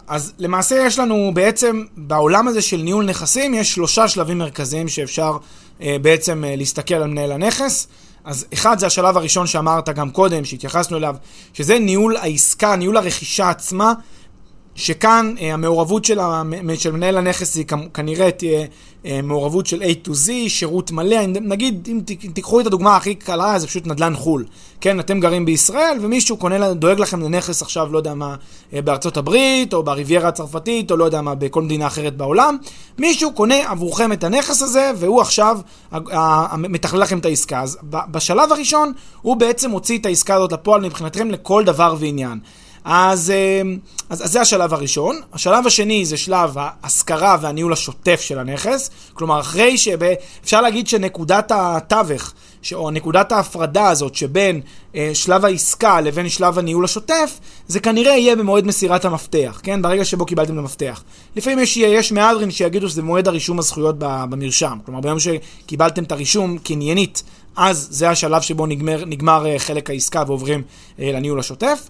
אז 0.06 0.32
למעשה 0.38 0.82
יש 0.86 0.98
לנו 0.98 1.30
בעצם, 1.34 1.84
בעולם 1.96 2.48
הזה 2.48 2.62
של 2.62 2.76
ניהול 2.76 3.04
נכסים, 3.04 3.54
יש 3.54 3.74
שלושה 3.74 4.08
שלבים 4.08 4.38
מרכזיים 4.38 4.88
שאפשר 4.88 5.36
אה, 5.80 5.96
בעצם 6.02 6.44
אה, 6.44 6.56
להסתכל 6.56 6.94
על 6.94 7.06
מנהל 7.06 7.32
הנכס. 7.32 7.88
אז 8.24 8.46
אחד 8.54 8.78
זה 8.78 8.86
השלב 8.86 9.16
הראשון 9.16 9.46
שאמרת 9.46 9.88
גם 9.88 10.10
קודם, 10.10 10.44
שהתייחסנו 10.44 10.96
אליו, 10.96 11.16
שזה 11.52 11.78
ניהול 11.78 12.16
העסקה, 12.16 12.76
ניהול 12.76 12.96
הרכישה 12.96 13.50
עצמה, 13.50 13.92
שכאן 14.76 15.34
אה, 15.40 15.55
המעורבות 15.55 16.05
של, 16.05 16.19
של 16.75 16.93
מנהל 16.93 17.16
הנכס 17.16 17.56
היא 17.56 17.64
כנראה 17.95 18.30
תהיה 18.30 18.66
אה, 19.06 19.21
מעורבות 19.23 19.66
של 19.66 19.83
A 19.83 20.09
to 20.09 20.11
Z, 20.11 20.49
שירות 20.49 20.90
מלא, 20.90 21.26
נגיד, 21.26 21.88
אם 21.90 22.00
תיקחו 22.33 22.61
את 22.61 22.66
הדוגמה 22.66 22.97
הכי 22.97 23.14
קלה, 23.14 23.59
זה 23.59 23.66
פשוט 23.66 23.87
נדל"ן 23.87 24.16
חו"ל. 24.16 24.45
כן, 24.80 25.00
אתם 25.00 25.21
גרים 25.21 25.45
בישראל, 25.45 25.99
ומישהו 26.00 26.37
קונה, 26.37 26.75
דואג 26.75 27.00
לכם 27.00 27.21
לנכס 27.21 27.62
עכשיו, 27.62 27.92
לא 27.92 27.99
יודע 27.99 28.14
מה, 28.14 28.35
אה, 28.73 28.83
בארצות 28.83 29.16
הברית, 29.16 29.75
או 29.75 29.83
בריביירה 29.83 30.28
הצרפתית, 30.28 30.90
או 30.90 30.97
לא 30.97 31.04
יודע 31.04 31.21
מה, 31.21 31.35
בכל 31.35 31.62
מדינה 31.62 31.87
אחרת 31.87 32.16
בעולם. 32.16 32.56
מישהו 32.99 33.33
קונה 33.33 33.71
עבורכם 33.71 34.12
את 34.12 34.25
הנכס 34.25 34.62
הזה, 34.62 34.90
והוא 34.97 35.21
עכשיו 35.21 35.59
מתכלל 36.59 37.00
לכם 37.00 37.18
את 37.18 37.25
העסקה. 37.25 37.61
אז 37.61 37.78
בשלב 37.90 38.52
הראשון, 38.52 38.92
הוא 39.23 39.37
בעצם 39.37 39.71
הוציא 39.71 39.99
את 39.99 40.06
העסקה 40.06 40.35
הזאת 40.35 40.52
לפועל 40.52 40.80
מבחינתכם 40.80 41.30
לכל 41.30 41.64
דבר 41.64 41.95
ועניין. 41.99 42.38
אז, 42.88 43.31
אמ, 43.31 43.78
אז, 44.11 44.25
אז 44.25 44.33
זה 44.33 44.40
השלב 44.40 44.75
הראשון. 44.75 45.21
השלב 45.33 45.66
השני 45.66 46.05
זה 46.05 46.16
שלב 46.16 46.50
ההשכרה 46.57 47.37
והניהול 47.40 47.73
השוטף 47.73 48.21
של 48.21 48.38
הנכס. 48.38 48.90
כלומר, 49.14 49.40
אחרי 49.40 49.78
שאפשר 49.78 50.61
להגיד 50.61 50.87
שנקודת 50.87 51.52
התווך, 51.55 52.33
או 52.73 52.90
נקודת 52.90 53.33
ההפרדה 53.33 53.88
הזאת 53.88 54.14
שבין 54.14 54.61
אה, 54.95 55.11
שלב 55.14 55.45
העסקה 55.45 56.00
לבין 56.00 56.28
שלב 56.28 56.59
הניהול 56.59 56.85
השוטף, 56.85 57.38
זה 57.69 57.81
כנראה 57.81 58.16
יהיה 58.16 58.37
במועד 58.37 58.66
מסירת 58.66 59.05
המפתח, 59.05 59.61
כן? 59.62 59.83
ברגע 59.83 60.05
שבו 60.05 60.26
קיבלתם 60.26 60.52
את 60.52 60.59
המפתח. 60.59 61.02
לפעמים 61.37 61.59
יש, 61.59 61.76
יש 61.76 62.12
מהדרין 62.12 62.50
שיגידו 62.50 62.88
שזה 62.88 63.02
מועד 63.02 63.28
הרישום 63.28 63.59
הזכויות 63.59 63.97
במרשם. 63.99 64.78
כלומר, 64.85 65.00
ביום 65.00 65.19
שקיבלתם 65.19 66.02
את 66.02 66.12
הרישום 66.12 66.59
קניינית, 66.59 67.23
אז 67.57 67.88
זה 67.90 68.11
השלב 68.11 68.43
שבו 68.43 68.66
נגמר, 68.66 69.05
נגמר 69.05 69.47
אה, 69.47 69.59
חלק 69.59 69.90
העסקה 69.90 70.23
ועוברים 70.26 70.62
אה, 71.00 71.12
לניהול 71.12 71.40
השוטף. 71.40 71.88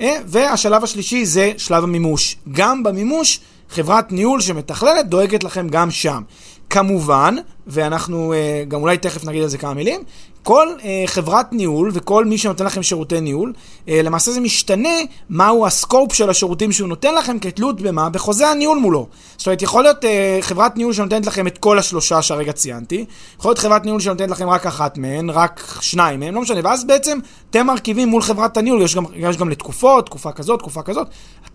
אה, 0.00 0.16
והשלב 0.26 0.84
השלישי 0.84 1.24
זה 1.24 1.52
שלב 1.56 1.84
המימוש. 1.84 2.36
גם 2.52 2.82
במימוש, 2.82 3.40
חברת 3.70 4.12
ניהול 4.12 4.40
שמתכללת 4.40 5.08
דואגת 5.08 5.44
לכם 5.44 5.68
גם 5.68 5.90
שם. 5.90 6.22
כמובן, 6.70 7.36
ואנחנו 7.66 8.34
גם 8.68 8.80
אולי 8.80 8.98
תכף 8.98 9.24
נגיד 9.24 9.42
על 9.42 9.48
זה 9.48 9.58
כמה 9.58 9.74
מילים, 9.74 10.00
כל 10.46 10.68
אה, 10.84 11.02
חברת 11.06 11.52
ניהול 11.52 11.90
וכל 11.94 12.24
מי 12.24 12.38
שנותן 12.38 12.66
לכם 12.66 12.82
שירותי 12.82 13.20
ניהול, 13.20 13.52
אה, 13.88 14.02
למעשה 14.02 14.32
זה 14.32 14.40
משתנה 14.40 14.98
מהו 15.30 15.66
הסקופ 15.66 16.12
של 16.12 16.30
השירותים 16.30 16.72
שהוא 16.72 16.88
נותן 16.88 17.14
לכם 17.14 17.38
כתלות 17.38 17.80
במה? 17.80 18.10
בחוזה 18.10 18.48
הניהול 18.48 18.78
מולו. 18.78 19.06
זאת 19.36 19.46
אומרת, 19.46 19.62
יכול 19.62 19.82
להיות 19.82 20.04
אה, 20.04 20.38
חברת 20.40 20.76
ניהול 20.76 20.92
שנותנת 20.92 21.26
לכם 21.26 21.46
את 21.46 21.58
כל 21.58 21.78
השלושה 21.78 22.22
שהרגע 22.22 22.52
ציינתי, 22.52 23.04
יכול 23.38 23.48
להיות 23.48 23.58
חברת 23.58 23.84
ניהול 23.84 24.00
שנותנת 24.00 24.30
לכם 24.30 24.48
רק 24.48 24.66
אחת 24.66 24.98
מהן, 24.98 25.30
רק 25.30 25.78
שניים 25.80 26.20
מהן, 26.20 26.34
לא 26.34 26.40
משנה, 26.40 26.60
ואז 26.64 26.84
בעצם 26.84 27.18
אתם 27.50 27.66
מרכיבים 27.66 28.08
מול 28.08 28.22
חברת 28.22 28.56
הניהול, 28.56 28.82
יש 28.82 28.94
גם, 28.94 29.04
יש 29.14 29.36
גם 29.36 29.48
לתקופות, 29.48 30.06
תקופה 30.06 30.32
כזאת, 30.32 30.58
תקופה 30.58 30.82
כזאת, 30.82 31.06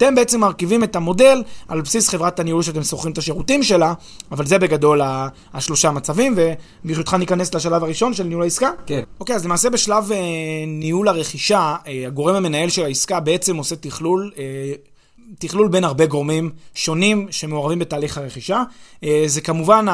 אתם 0.04 0.16
בעצם 0.16 0.40
מרכיבים 0.40 0.84
את 0.84 0.96
המודל 0.96 1.44
על 1.68 1.82
בסיס 1.82 2.10
חברת 2.10 2.40
הניהול 2.40 2.64
שאתם 2.64 2.84
שוכרים 2.84 3.14
את 3.14 3.18
השירותים 3.18 3.64
שלה, 3.64 3.94
אבל 4.32 4.46
זה 4.46 4.60
בגדול 4.60 5.02
השלושה 5.54 5.92
מצבים, 5.92 6.36
וברשותך 6.86 7.14
ניכנס 7.14 7.56
לשלב 7.56 7.84
הראשון 7.84 8.14
של 8.14 8.24
ניהול 8.24 8.44
העסקה. 8.44 8.72
כן. 8.86 9.02
אוקיי, 9.20 9.36
אז 9.36 9.46
למעשה 9.46 9.70
בשלב 9.70 10.12
אה, 10.12 10.18
ניהול 10.68 11.08
הרכישה, 11.08 11.76
אה, 11.88 12.04
הגורם 12.08 12.36
המנהל 12.36 12.70
של 12.70 12.86
העסקה 12.86 13.20
בעצם 13.20 13.58
עושה 13.58 13.76
תכלול. 13.76 14.32
אה, 14.38 14.74
תכלול 15.40 15.68
בין 15.68 15.84
הרבה 15.84 16.06
גורמים 16.06 16.50
שונים 16.74 17.28
שמעורבים 17.32 17.80
בתהליך 17.80 18.18
הרכישה. 18.18 18.64
אה, 19.04 19.24
זה 19.26 19.42
כמובן 19.42 19.86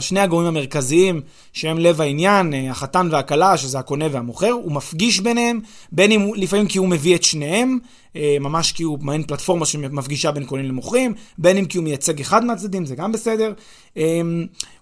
שני 0.00 0.20
הגורמים 0.20 0.48
המרכזיים 0.48 1.20
שהם 1.52 1.78
לב 1.78 2.00
העניין, 2.00 2.54
אה, 2.54 2.70
החתן 2.70 3.08
והכלה, 3.10 3.56
שזה 3.56 3.78
הקונה 3.78 4.04
והמוכר, 4.12 4.50
הוא 4.50 4.72
מפגיש 4.72 5.20
ביניהם, 5.20 5.60
בין 5.92 6.12
אם 6.12 6.30
לפעמים 6.34 6.66
כי 6.66 6.78
הוא 6.78 6.88
מביא 6.88 7.14
את 7.14 7.22
שניהם, 7.22 7.78
ממש 8.14 8.72
כי 8.72 8.82
הוא 8.82 8.98
מעין 9.00 9.22
פלטפורמה 9.22 9.66
שמפגישה 9.66 10.30
בין 10.30 10.44
קונים 10.44 10.66
למוכרים, 10.66 11.14
בין 11.38 11.56
אם 11.56 11.64
כי 11.64 11.78
הוא 11.78 11.84
מייצג 11.84 12.20
אחד 12.20 12.44
מהצדדים, 12.44 12.86
זה 12.86 12.94
גם 12.94 13.12
בסדר. 13.12 13.52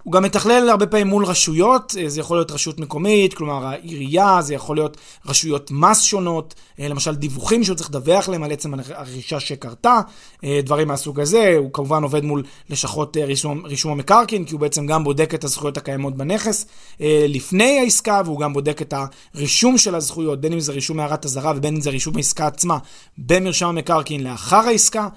הוא 0.02 0.12
גם 0.12 0.22
מתכלל 0.22 0.68
הרבה 0.68 0.86
פעמים 0.86 1.06
מול 1.06 1.24
רשויות, 1.24 1.94
זה 2.06 2.20
יכול 2.20 2.36
להיות 2.36 2.50
רשות 2.50 2.80
מקומית, 2.80 3.34
כלומר 3.34 3.66
העירייה, 3.66 4.38
זה 4.42 4.54
יכול 4.54 4.76
להיות 4.76 4.96
רשויות 5.26 5.70
מס 5.70 6.02
שונות, 6.02 6.54
למשל 6.78 7.14
דיווחים 7.14 7.64
שהוא 7.64 7.76
צריך 7.76 7.90
לדווח 7.90 8.28
להם 8.28 8.42
על 8.42 8.52
עצם 8.52 8.74
הרכישה 8.74 9.40
שקרתה, 9.40 10.00
דברים 10.44 10.88
מהסוג 10.88 11.20
הזה, 11.20 11.54
הוא 11.58 11.70
כמובן 11.72 12.02
עובד 12.02 12.24
מול 12.24 12.42
לשכות 12.70 13.16
רישום, 13.16 13.66
רישום 13.66 13.92
המקרקעין, 13.92 14.44
כי 14.44 14.52
הוא 14.52 14.60
בעצם 14.60 14.86
גם 14.86 15.04
בודק 15.04 15.34
את 15.34 15.44
הזכויות 15.44 15.76
הקיימות 15.76 16.16
בנכס 16.16 16.66
לפני 17.00 17.78
העסקה, 17.78 18.22
והוא 18.24 18.40
גם 18.40 18.52
בודק 18.52 18.82
את 18.82 18.94
הרישום 19.34 19.78
של 19.78 19.94
הזכויות, 19.94 20.40
בין 20.40 20.52
אם 20.52 20.60
זה 20.60 20.72
רישום 20.72 21.00
הערת 21.00 21.24
אזהרה 21.24 21.52
ובין 21.56 21.74
אם 21.74 21.80
זה 21.80 21.90
רישום 21.90 22.16
העסקה 22.16 22.46
עצמה 22.46 22.78
במרשם 23.26 23.66
המקרקעין 23.66 24.22
לאחר 24.22 24.68
העסקה, 24.68 25.08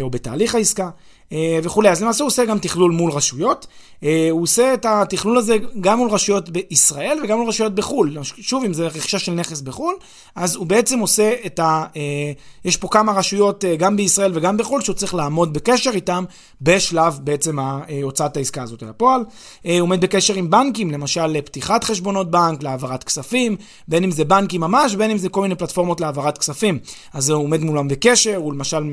או 0.00 0.10
בתהליך 0.10 0.54
העסקה. 0.54 0.90
אה, 1.32 1.58
וכולי. 1.62 1.90
אז 1.90 2.02
למעשה 2.02 2.24
הוא 2.24 2.28
עושה 2.28 2.44
גם 2.44 2.58
תכלול 2.58 2.92
מול 2.92 3.12
רשויות. 3.12 3.66
אה, 4.04 4.28
הוא 4.30 4.42
עושה 4.42 4.74
את 4.74 4.86
התכלול 4.88 5.38
הזה 5.38 5.56
גם 5.80 5.98
מול 5.98 6.10
רשויות 6.10 6.50
בישראל 6.50 7.18
וגם 7.24 7.38
מול 7.38 7.48
רשויות 7.48 7.74
בחו"ל. 7.74 8.16
שוב, 8.22 8.64
אם 8.64 8.72
זה 8.72 8.86
רכישה 8.86 9.18
של 9.18 9.32
נכס 9.32 9.60
בחו"ל, 9.60 9.94
אז 10.34 10.56
הוא 10.56 10.66
בעצם 10.66 10.98
עושה 10.98 11.34
את 11.46 11.58
ה... 11.58 11.84
אה, 11.96 12.32
יש 12.64 12.76
פה 12.76 12.88
כמה 12.88 13.12
רשויות, 13.12 13.64
גם 13.78 13.96
בישראל 13.96 14.32
וגם 14.34 14.56
בחו"ל, 14.56 14.80
שהוא 14.80 14.94
צריך 14.94 15.14
לעמוד 15.14 15.54
בקשר 15.54 15.90
איתם 15.94 16.24
בשלב 16.60 17.18
בעצם 17.22 17.58
הוצאת 18.02 18.36
העסקה 18.36 18.62
הזאת 18.62 18.82
אל 18.82 18.88
הפועל. 18.88 19.24
הוא 19.64 19.80
עומד 19.80 20.00
בקשר 20.00 20.34
עם 20.34 20.50
בנקים, 20.50 20.90
למשל 20.90 21.26
לפתיחת 21.26 21.84
חשבונות 21.84 22.30
בנק, 22.30 22.62
להעברת 22.62 23.04
כספים, 23.04 23.56
בין 23.88 24.04
אם 24.04 24.10
זה 24.10 24.24
בנקים 24.24 24.60
ממש, 24.60 24.94
בין 24.94 25.10
אם 25.10 25.18
זה 25.18 25.28
כל 25.28 25.40
מיני 25.40 25.54
פלטפורמות 25.54 26.00
להעברת 26.00 26.38
כספים. 26.38 26.78
אז 27.12 27.30
הוא 27.30 27.44
עומד 27.44 27.60
מולם 27.60 27.88
בקשר, 27.88 28.36
הוא 28.36 28.52
למשל 28.52 28.84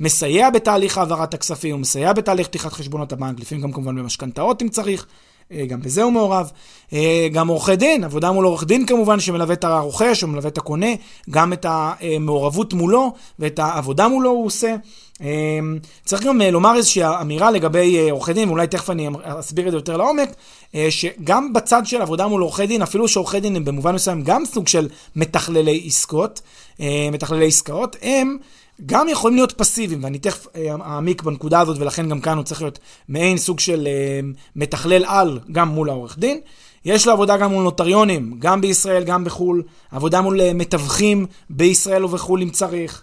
מסייע 0.00 0.50
בתהליך 0.50 0.98
העברת 0.98 1.17
הכספים, 1.20 1.72
הוא 1.72 1.80
מסייע 1.80 2.12
בתהליך 2.12 2.46
פתיחת 2.48 2.72
חשבונות 2.72 3.12
הבנק, 3.12 3.40
לפעמים 3.40 3.64
גם 3.64 3.72
כמובן 3.72 3.96
במשכנתאות 3.96 4.62
אם 4.62 4.68
צריך. 4.68 5.06
אה, 5.52 5.66
גם 5.66 5.82
בזה 5.82 6.02
הוא 6.02 6.12
מעורב. 6.12 6.50
אה, 6.92 7.28
גם 7.32 7.48
עורכי 7.48 7.76
דין, 7.76 8.04
עבודה 8.04 8.32
מול 8.32 8.44
עורך 8.44 8.64
דין 8.64 8.86
כמובן, 8.86 9.20
שמלווה 9.20 9.54
את 9.54 9.64
הרוכש 9.64 10.22
או 10.22 10.28
מלווה 10.28 10.48
את 10.48 10.58
הקונה, 10.58 10.86
גם 11.30 11.52
את 11.52 11.66
המעורבות 11.68 12.72
מולו 12.72 13.12
ואת 13.38 13.58
העבודה 13.58 14.08
מולו 14.08 14.30
הוא 14.30 14.46
עושה. 14.46 14.76
אה, 15.22 15.58
צריך 16.04 16.22
גם 16.22 16.40
לומר 16.40 16.76
איזושהי 16.76 17.02
אמירה 17.20 17.50
לגבי 17.50 18.10
עורכי 18.10 18.32
דין, 18.32 18.48
ואולי 18.48 18.66
תכף 18.66 18.90
אני 18.90 19.08
אסביר 19.24 19.66
את 19.66 19.70
זה 19.70 19.76
יותר 19.76 19.96
לעומק, 19.96 20.28
שגם 20.90 21.52
בצד 21.52 21.82
של 21.86 22.02
עבודה 22.02 22.26
מול 22.26 22.42
עורכי 22.42 22.66
דין, 22.66 22.82
אפילו 22.82 23.08
שעורכי 23.08 23.40
דין 23.40 23.56
הם 23.56 23.64
במובן 23.64 23.94
מסוים 23.94 24.22
גם 24.22 24.44
סוג 24.44 24.68
של 24.68 24.88
מתכללי 25.16 25.82
עסקות, 25.86 26.40
מתכללי 27.12 27.46
עסקאות, 27.46 27.96
הם 28.02 28.36
גם 28.86 29.08
יכולים 29.08 29.36
להיות 29.36 29.52
פסיביים, 29.52 30.04
ואני 30.04 30.18
תכף 30.18 30.46
אה, 30.56 30.74
אעמיק 30.80 31.22
בנקודה 31.22 31.60
הזאת, 31.60 31.78
ולכן 31.78 32.08
גם 32.08 32.20
כאן 32.20 32.36
הוא 32.36 32.44
צריך 32.44 32.62
להיות 32.62 32.78
מעין 33.08 33.38
סוג 33.38 33.60
של 33.60 33.86
אה, 33.86 34.20
מתכלל 34.56 35.04
על, 35.04 35.40
גם 35.52 35.68
מול 35.68 35.90
העורך 35.90 36.18
דין. 36.18 36.40
יש 36.84 37.06
לו 37.06 37.12
עבודה 37.12 37.36
גם 37.36 37.52
מול 37.52 37.62
נוטריונים, 37.62 38.36
גם 38.38 38.60
בישראל, 38.60 39.04
גם 39.04 39.24
בחו"ל, 39.24 39.62
עבודה 39.92 40.20
מול 40.20 40.40
אה, 40.40 40.52
מתווכים 40.54 41.26
בישראל 41.50 42.04
ובחו"ל 42.04 42.42
אם 42.42 42.50
צריך. 42.50 43.02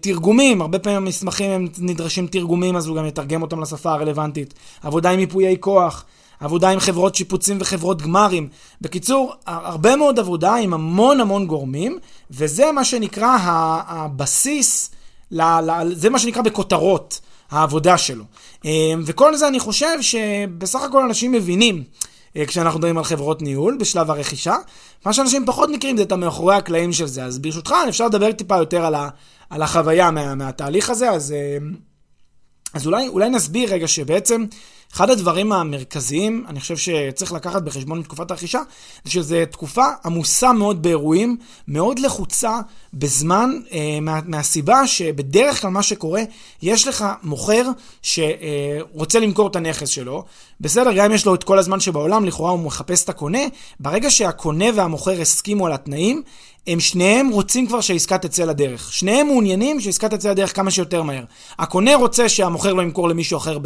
תרגומים, 0.00 0.60
הרבה 0.60 0.78
פעמים 0.78 0.98
המסמכים 0.98 1.50
הם 1.50 1.68
נדרשים 1.78 2.26
תרגומים, 2.26 2.76
אז 2.76 2.86
הוא 2.86 2.96
גם 2.96 3.06
יתרגם 3.06 3.42
אותם 3.42 3.60
לשפה 3.60 3.92
הרלוונטית. 3.92 4.54
עבודה 4.82 5.10
עם 5.10 5.18
ייפויי 5.18 5.56
כוח, 5.60 6.04
עבודה 6.40 6.70
עם 6.70 6.80
חברות 6.80 7.14
שיפוצים 7.14 7.58
וחברות 7.60 8.02
גמרים. 8.02 8.48
בקיצור, 8.80 9.34
הרבה 9.46 9.96
מאוד 9.96 10.18
עבודה 10.18 10.54
עם 10.54 10.74
המון 10.74 11.20
המון 11.20 11.46
גורמים, 11.46 11.98
וזה 12.30 12.72
מה 12.72 12.84
שנקרא 12.84 13.36
הבסיס 13.86 14.90
ל, 15.30 15.42
ל, 15.42 15.94
זה 15.94 16.10
מה 16.10 16.18
שנקרא 16.18 16.42
בכותרות 16.42 17.20
העבודה 17.50 17.98
שלו. 17.98 18.24
אה, 18.64 18.70
וכל 19.04 19.36
זה 19.36 19.48
אני 19.48 19.60
חושב 19.60 20.02
שבסך 20.02 20.82
הכל 20.82 21.02
אנשים 21.02 21.32
מבינים. 21.32 21.84
אה, 22.36 22.46
כשאנחנו 22.46 22.78
מדברים 22.78 22.98
על 22.98 23.04
חברות 23.04 23.42
ניהול 23.42 23.76
בשלב 23.80 24.10
הרכישה. 24.10 24.56
מה 25.06 25.12
שאנשים 25.12 25.46
פחות 25.46 25.70
מכירים 25.70 25.96
זה 25.96 26.02
את 26.02 26.12
המאחורי 26.12 26.54
הקלעים 26.54 26.92
של 26.92 27.06
זה. 27.06 27.24
אז 27.24 27.38
ברשותך, 27.38 27.74
אפשר 27.88 28.06
לדבר 28.06 28.32
טיפה 28.32 28.56
יותר 28.56 28.84
על, 28.84 28.94
ה, 28.94 29.08
על 29.50 29.62
החוויה 29.62 30.10
מה, 30.10 30.34
מהתהליך 30.34 30.90
הזה. 30.90 31.10
אז, 31.10 31.32
אה, 31.32 31.58
אז 32.74 32.86
אולי, 32.86 33.08
אולי 33.08 33.30
נסביר 33.30 33.72
רגע 33.72 33.88
שבעצם 33.88 34.44
אחד 34.94 35.10
הדברים 35.10 35.52
המרכזיים, 35.52 36.44
אני 36.48 36.60
חושב 36.60 36.76
שצריך 36.76 37.32
לקחת 37.32 37.62
בחשבון 37.62 37.98
מתקופת 37.98 38.30
הרכישה, 38.30 38.60
זה 39.04 39.10
שזו 39.10 39.36
תקופה 39.50 39.84
עמוסה 40.04 40.52
מאוד 40.52 40.82
באירועים, 40.82 41.36
מאוד 41.68 41.98
לחוצה 41.98 42.60
בזמן, 42.94 43.50
אה, 43.72 43.98
מה, 44.02 44.20
מהסיבה 44.26 44.86
שבדרך 44.86 45.60
כלל 45.60 45.70
מה 45.70 45.82
שקורה, 45.82 46.22
יש 46.62 46.88
לך 46.88 47.04
מוכר 47.22 47.62
שרוצה 48.02 49.20
למכור 49.20 49.48
את 49.48 49.56
הנכס 49.56 49.88
שלו, 49.88 50.24
בסדר, 50.60 50.92
גם 50.92 51.04
אם 51.04 51.12
יש 51.12 51.26
לו 51.26 51.34
את 51.34 51.44
כל 51.44 51.58
הזמן 51.58 51.80
שבעולם, 51.80 52.24
לכאורה 52.24 52.50
הוא 52.50 52.60
מחפש 52.60 53.04
את 53.04 53.08
הקונה, 53.08 53.42
ברגע 53.80 54.10
שהקונה 54.10 54.66
והמוכר 54.74 55.20
הסכימו 55.20 55.66
על 55.66 55.72
התנאים, 55.72 56.22
הם 56.68 56.80
שניהם 56.80 57.28
רוצים 57.28 57.66
כבר 57.66 57.80
שהעסקה 57.80 58.18
תצא 58.18 58.44
לדרך. 58.44 58.92
שניהם 58.92 59.26
מעוניינים 59.26 59.80
שהעסקה 59.80 60.08
תצא 60.08 60.30
לדרך 60.30 60.56
כמה 60.56 60.70
שיותר 60.70 61.02
מהר. 61.02 61.24
הקונה 61.58 61.94
רוצה 61.94 62.28
שהמוכר 62.28 62.72
לא 62.74 62.82
ימכור 62.82 63.08
למישהו 63.08 63.38
אחר, 63.38 63.58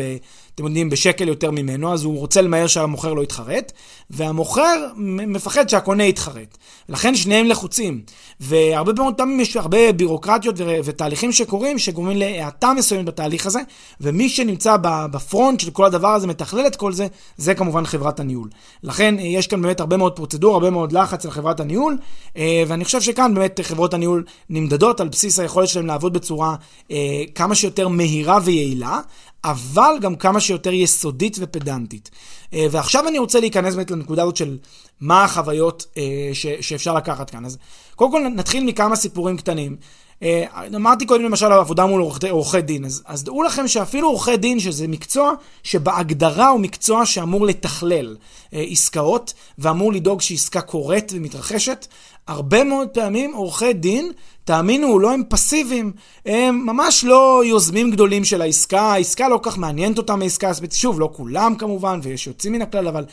אתם 0.55 0.65
יודעים, 0.65 0.91
בשקל 0.91 1.29
יותר 1.29 1.51
ממנו, 1.51 1.93
אז 1.93 2.05
הוא 2.05 2.19
רוצה 2.19 2.43
למהר 2.43 2.67
שהמוכר 2.67 3.15
לא 3.15 3.23
יתחרט, 3.23 3.73
והמוכר 4.11 4.87
מפחד 4.97 5.69
שהקונה 5.69 6.05
יתחרט. 6.05 6.59
לכן 6.89 7.15
שניהם 7.15 7.47
לחוצים. 7.47 8.01
והרבה 8.41 8.93
מאוד 8.93 9.15
פעמים 9.15 9.41
יש 9.41 9.57
הרבה 9.57 9.93
בירוקרטיות 9.93 10.55
ותהליכים 10.85 11.33
שקורים, 11.33 11.79
שגורמים 11.79 12.17
להאטה 12.17 12.73
מסוימת 12.73 13.05
בתהליך 13.05 13.47
הזה, 13.47 13.61
ומי 14.01 14.29
שנמצא 14.29 14.77
בפרונט 14.83 15.61
של 15.61 15.71
כל 15.71 15.85
הדבר 15.85 16.09
הזה, 16.09 16.27
מתכלל 16.27 16.67
את 16.67 16.77
כל 16.77 16.93
זה, 16.93 17.07
זה 17.37 17.55
כמובן 17.55 17.87
חברת 17.87 18.21
הניהול. 18.21 18.49
לכן 18.83 19.15
יש 19.19 19.47
כאן 19.47 19.63
באמת 19.63 19.81
הרבה 19.81 19.97
מאוד 19.97 20.17
פרוצדור, 20.17 20.55
הרבה 20.55 20.71
מאוד 20.71 20.93
לחץ 20.93 21.25
על 21.25 21.31
חברת 21.31 21.61
הניהול, 21.61 21.99
אה, 22.37 22.63
ואני 22.67 22.85
חושב 22.85 23.01
שכאן 23.01 23.35
באמת 23.35 23.61
חברות 23.63 23.95
הניהול 23.95 24.25
נמדדות 24.51 25.01
על 25.01 25.09
בסיס 25.09 25.41
היכולת 25.41 25.69
שלהם 25.69 25.87
לעבוד 25.87 26.13
בצורה 26.13 26.55
אה, 26.91 26.97
כמה 27.35 27.55
שיותר 27.55 27.89
מהירה 27.89 28.39
ויעילה, 28.45 29.01
אבל 29.45 29.95
גם 30.01 30.17
כמה 30.17 30.41
שיותר 30.41 30.73
יסודית 30.73 31.37
ופדנטית. 31.41 32.11
אה, 32.55 32.67
ועכשיו 32.71 33.09
אני 33.09 33.19
רוצה 33.19 33.41
להיכנס 33.41 33.75
באמת 33.75 33.91
לנקודה 33.91 34.23
הזאת 34.23 34.37
של 34.37 34.59
מה 35.01 35.25
החוויות 35.25 35.87
אה, 35.97 36.31
ש, 36.33 36.47
שאפשר 36.61 36.95
לקחת 36.95 37.31
כאן. 37.31 37.45
אז 37.45 37.59
קודם 37.97 38.11
כל 38.11 38.29
נתחיל 38.29 38.65
מכמה 38.65 38.97
סיפורים 38.97 39.37
קטנים. 39.37 39.77
אה, 40.23 40.45
אמרתי 40.77 41.07
קודם 41.07 41.25
למשל 41.25 41.47
על 41.47 41.59
עבודה 41.59 41.87
מול 41.87 42.03
עורכי 42.31 42.61
דין, 42.61 42.85
אז, 42.85 43.03
אז 43.07 43.25
דעו 43.25 43.43
לכם 43.43 43.69
שאפילו 43.69 44.09
עורכי 44.09 44.37
דין, 44.37 44.61
שזה 44.61 44.89
מקצוע 44.89 45.33
שבהגדרה 45.63 46.49
הוא 46.49 46.61
מקצוע 46.61 47.07
שאמור 47.07 47.47
לתכלל 47.47 48.17
עסקאות, 48.53 49.35
ואמור 49.59 49.93
לדאוג 49.93 50.21
שעסקה 50.21 50.61
קורית 50.61 51.13
ומתרחשת, 51.15 51.87
הרבה 52.27 52.65
מאוד 52.65 52.89
פעמים 52.89 53.33
עורכי 53.35 53.73
דין, 53.73 54.13
תאמינו, 54.45 54.99
לא 54.99 55.13
הם 55.13 55.23
פסיביים, 55.29 55.93
הם 56.27 56.67
ממש 56.67 57.05
לא 57.05 57.43
יוזמים 57.45 57.91
גדולים 57.91 58.25
של 58.25 58.43
העסקה, 58.43 58.81
העסקה 58.81 59.29
לא 59.29 59.41
כך 59.43 59.59
מעניינת 59.59 59.99
אותם 59.99 60.23
העסקה 60.23 60.51
הספציפית, 60.51 60.73
שוב, 60.73 61.01
לא 61.01 61.11
כולם 61.13 61.55
כמובן, 61.55 62.01
ויש 62.03 62.27
יוצאים 62.27 62.53
מן 62.53 62.63
הכלל, 62.63 62.89
אבל 62.89 63.05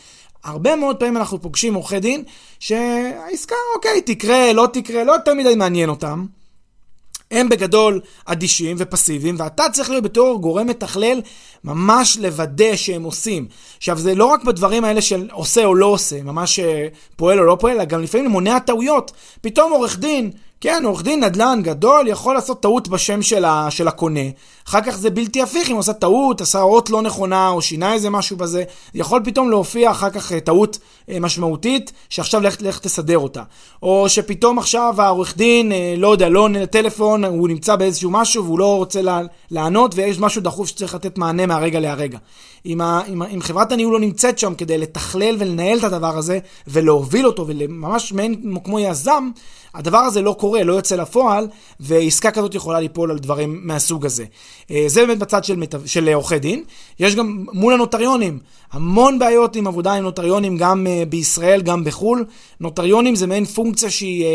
הרבה 0.44 0.76
מאוד 0.76 0.96
פעמים 0.96 1.18
אנחנו 1.18 1.42
פוגשים 1.42 1.74
עורכי 1.74 2.00
דין, 2.00 2.24
שהעסקה, 2.60 3.56
אוקיי, 3.76 4.02
תקרה, 4.02 4.54
לא 4.54 4.68
תקרה, 4.74 5.04
לא 5.04 5.12
יותר 5.12 5.34
מדי 5.34 5.56
מעניין 5.56 5.90
אותם. 5.90 6.26
הם 7.32 7.50
בגדול 7.50 8.02
אדישים 8.26 8.76
ופסיביים, 8.80 9.36
ואתה 9.40 9.64
צריך 9.72 9.90
להיות 9.90 10.04
בתור 10.04 10.42
גורם 10.42 10.68
מתכלל, 10.68 11.22
ממש 11.64 12.18
לוודא 12.18 12.76
שהם 12.76 13.04
עושים. 13.04 13.48
עכשיו, 13.78 13.98
זה 13.98 14.16
לא 14.16 14.26
רק 14.26 14.44
בדברים 14.44 14.84
האלה 14.84 15.02
של 15.02 15.30
עושה 15.32 15.66
או 15.66 15.76
לא 15.76 15.86
עושה, 15.86 16.24
ממש 16.24 16.60
אה, 16.60 16.88
פועל 17.16 17.40
או 17.40 17.44
לא 17.44 17.58
פועל, 17.60 17.76
אלא 17.76 17.86
גם 17.86 18.02
לפעמים 18.02 18.30
מונע 18.30 18.60
טעויות. 18.60 19.12
פתאום 19.42 19.72
עורך 19.72 20.00
דין, 20.00 20.32
כן, 20.62 20.84
עורך 20.86 21.04
דין 21.04 21.24
נדל"ן 21.24 21.60
גדול 21.64 22.08
יכול 22.08 22.36
לעשות 22.36 22.62
טעות 22.62 22.88
בשם 22.88 23.22
של, 23.22 23.46
ה, 23.46 23.72
של 23.72 23.88
הקונה. 23.88 24.20
אחר 24.68 24.82
כך 24.82 24.98
זה 24.98 25.10
בלתי 25.10 25.42
הפיך 25.42 25.68
אם 25.68 25.74
הוא 25.74 25.80
עושה 25.80 25.94
טעות, 25.94 26.42
עשה 26.42 26.62
אות 26.62 26.90
לא 26.90 27.02
נכונה 27.02 27.50
או 27.50 27.62
שינה 27.62 27.94
איזה 27.94 28.10
משהו 28.10 28.38
בזה. 28.38 28.64
יכול 28.94 29.22
פתאום 29.26 29.50
להופיע 29.50 29.92
אחר 29.92 30.10
כך 30.10 30.32
אה, 30.32 30.40
טעות 30.40 30.78
אה, 31.10 31.20
משמעותית, 31.20 31.92
שעכשיו 32.10 32.42
לך, 32.42 32.56
לך 32.62 32.80
תסדר 32.80 33.18
אותה. 33.18 33.44
או 33.84 34.10
שפתאום 34.10 34.60
עכשיו 34.60 34.96
העורך 34.98 35.38
דין, 35.38 35.72
אה, 35.72 35.94
לא 35.98 36.12
יודע, 36.12 36.30
לא 36.30 36.40
עונה 36.40 36.62
לטלפון, 36.62 37.26
הוא 37.26 37.48
נמצא 37.48 37.76
באיזשהו 37.76 38.12
משהו 38.12 38.46
והוא 38.46 38.60
לא 38.60 38.76
רוצה 38.76 39.02
לענות 39.52 39.96
ויש 39.96 40.20
משהו 40.20 40.42
דחוף 40.42 40.68
שצריך 40.68 40.96
לתת 40.96 41.18
מענה 41.18 41.46
מהרגע 41.46 41.80
להרגע. 41.80 42.18
אם, 42.66 42.82
ה, 42.82 43.02
אם, 43.08 43.24
אם 43.24 43.42
חברת 43.42 43.72
הניהול 43.72 43.94
לא 43.94 44.00
נמצאת 44.00 44.40
שם 44.40 44.54
כדי 44.54 44.78
לתכלל 44.78 45.36
ולנהל 45.40 45.78
את 45.78 45.84
הדבר 45.84 46.18
הזה 46.18 46.40
ולהוביל 46.68 47.28
אותו 47.28 47.46
וממש 47.48 48.14
מעין 48.14 48.60
כמו 48.64 48.80
יזם, 48.80 49.30
הדבר 49.74 49.98
הזה 49.98 50.22
לא 50.22 50.36
קורה, 50.40 50.64
לא 50.64 50.74
יוצא 50.74 50.96
לפועל, 50.96 51.48
ועסקה 51.80 52.32
כזאת 52.32 52.56
יכולה 52.56 52.80
ליפול 52.80 53.12
על 53.12 53.20
דברים 53.20 53.60
מהסוג 53.64 54.06
הזה. 54.06 54.26
אה, 54.72 54.84
זה 54.88 55.06
באמת 55.06 55.20
בצד 55.20 55.42
של, 55.86 56.10
עורכי 56.14 56.40
דין. 56.40 56.64
יש 57.00 57.16
גם 57.16 57.46
מול 57.54 57.74
הנוטריונים, 57.74 58.40
המון 58.72 59.20
בעיות 59.20 59.56
עם 59.56 59.68
עבודה 59.68 59.94
עם 59.94 60.04
נוטריונים, 60.04 60.58
גם 60.58 60.88
uh, 60.88 61.06
בישראל, 61.06 61.62
גם 61.62 61.84
בחו"ל. 61.84 62.26
נוטריונים 62.60 63.16
זה 63.16 63.28
מעין 63.28 63.46
פונקציה 63.46 63.90
שהיא, 63.90 64.26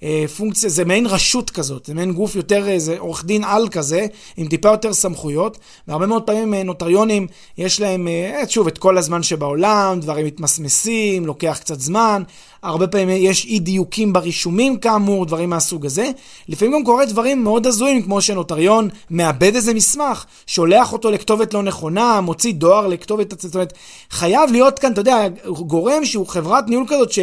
uh, 0.00 0.04
פונקציה, 0.36 0.70
זה 0.70 0.84
מעין 0.84 1.06
רשות 1.06 1.50
כזאת, 1.50 1.86
זה 1.86 1.94
מעין 1.94 2.12
גוף 2.12 2.36
יותר, 2.36 2.66
זה 2.76 2.98
עורך 2.98 3.24
דין 3.24 3.44
על 3.44 3.68
כזה, 3.68 4.06
עם 4.36 4.48
טיפה 4.48 4.68
יותר 4.68 4.92
סמכויות. 4.92 5.58
והרבה 5.88 6.06
מאוד 6.06 6.22
פעמים 6.22 6.54
נוטריונים, 6.54 7.26
יש 7.64 7.80
להם, 7.80 8.08
uh, 8.42 8.48
שוב, 8.48 8.66
את 8.66 8.78
כל 8.78 8.98
הזמן 8.98 9.22
שבעולם, 9.22 10.00
דברים 10.00 10.26
מתמסמסים, 10.26 11.26
לוקח 11.26 11.58
קצת 11.60 11.80
זמן. 11.80 12.22
הרבה 12.62 12.86
פעמים 12.86 13.08
יש 13.10 13.44
אי 13.44 13.58
דיוקים 13.58 14.12
ברישומים 14.12 14.76
כאמור, 14.76 15.26
דברים 15.26 15.50
מהסוג 15.50 15.86
הזה. 15.86 16.10
לפעמים 16.48 16.74
גם 16.74 16.84
קורה 16.84 17.06
דברים 17.06 17.44
מאוד 17.44 17.66
הזויים, 17.66 18.02
כמו 18.02 18.20
שנוטריון 18.20 18.88
מאבד 19.10 19.54
איזה 19.54 19.74
מסמך, 19.74 20.24
שולח 20.46 20.92
אותו 20.92 21.10
לכתובת 21.10 21.54
לא 21.54 21.62
נכונה, 21.62 22.20
מוציא 22.20 22.52
דואר 22.52 22.86
לכתובת, 22.86 23.40
זאת 23.40 23.54
אומרת, 23.54 23.72
חייב 24.10 24.50
להיות 24.52 24.78
כאן, 24.78 24.92
אתה 24.92 25.00
יודע, 25.00 25.28
גורם 25.46 26.04
שהוא 26.04 26.26
חברת 26.26 26.68
ניהול 26.68 26.84
כזאת, 26.88 27.12
ש... 27.12 27.18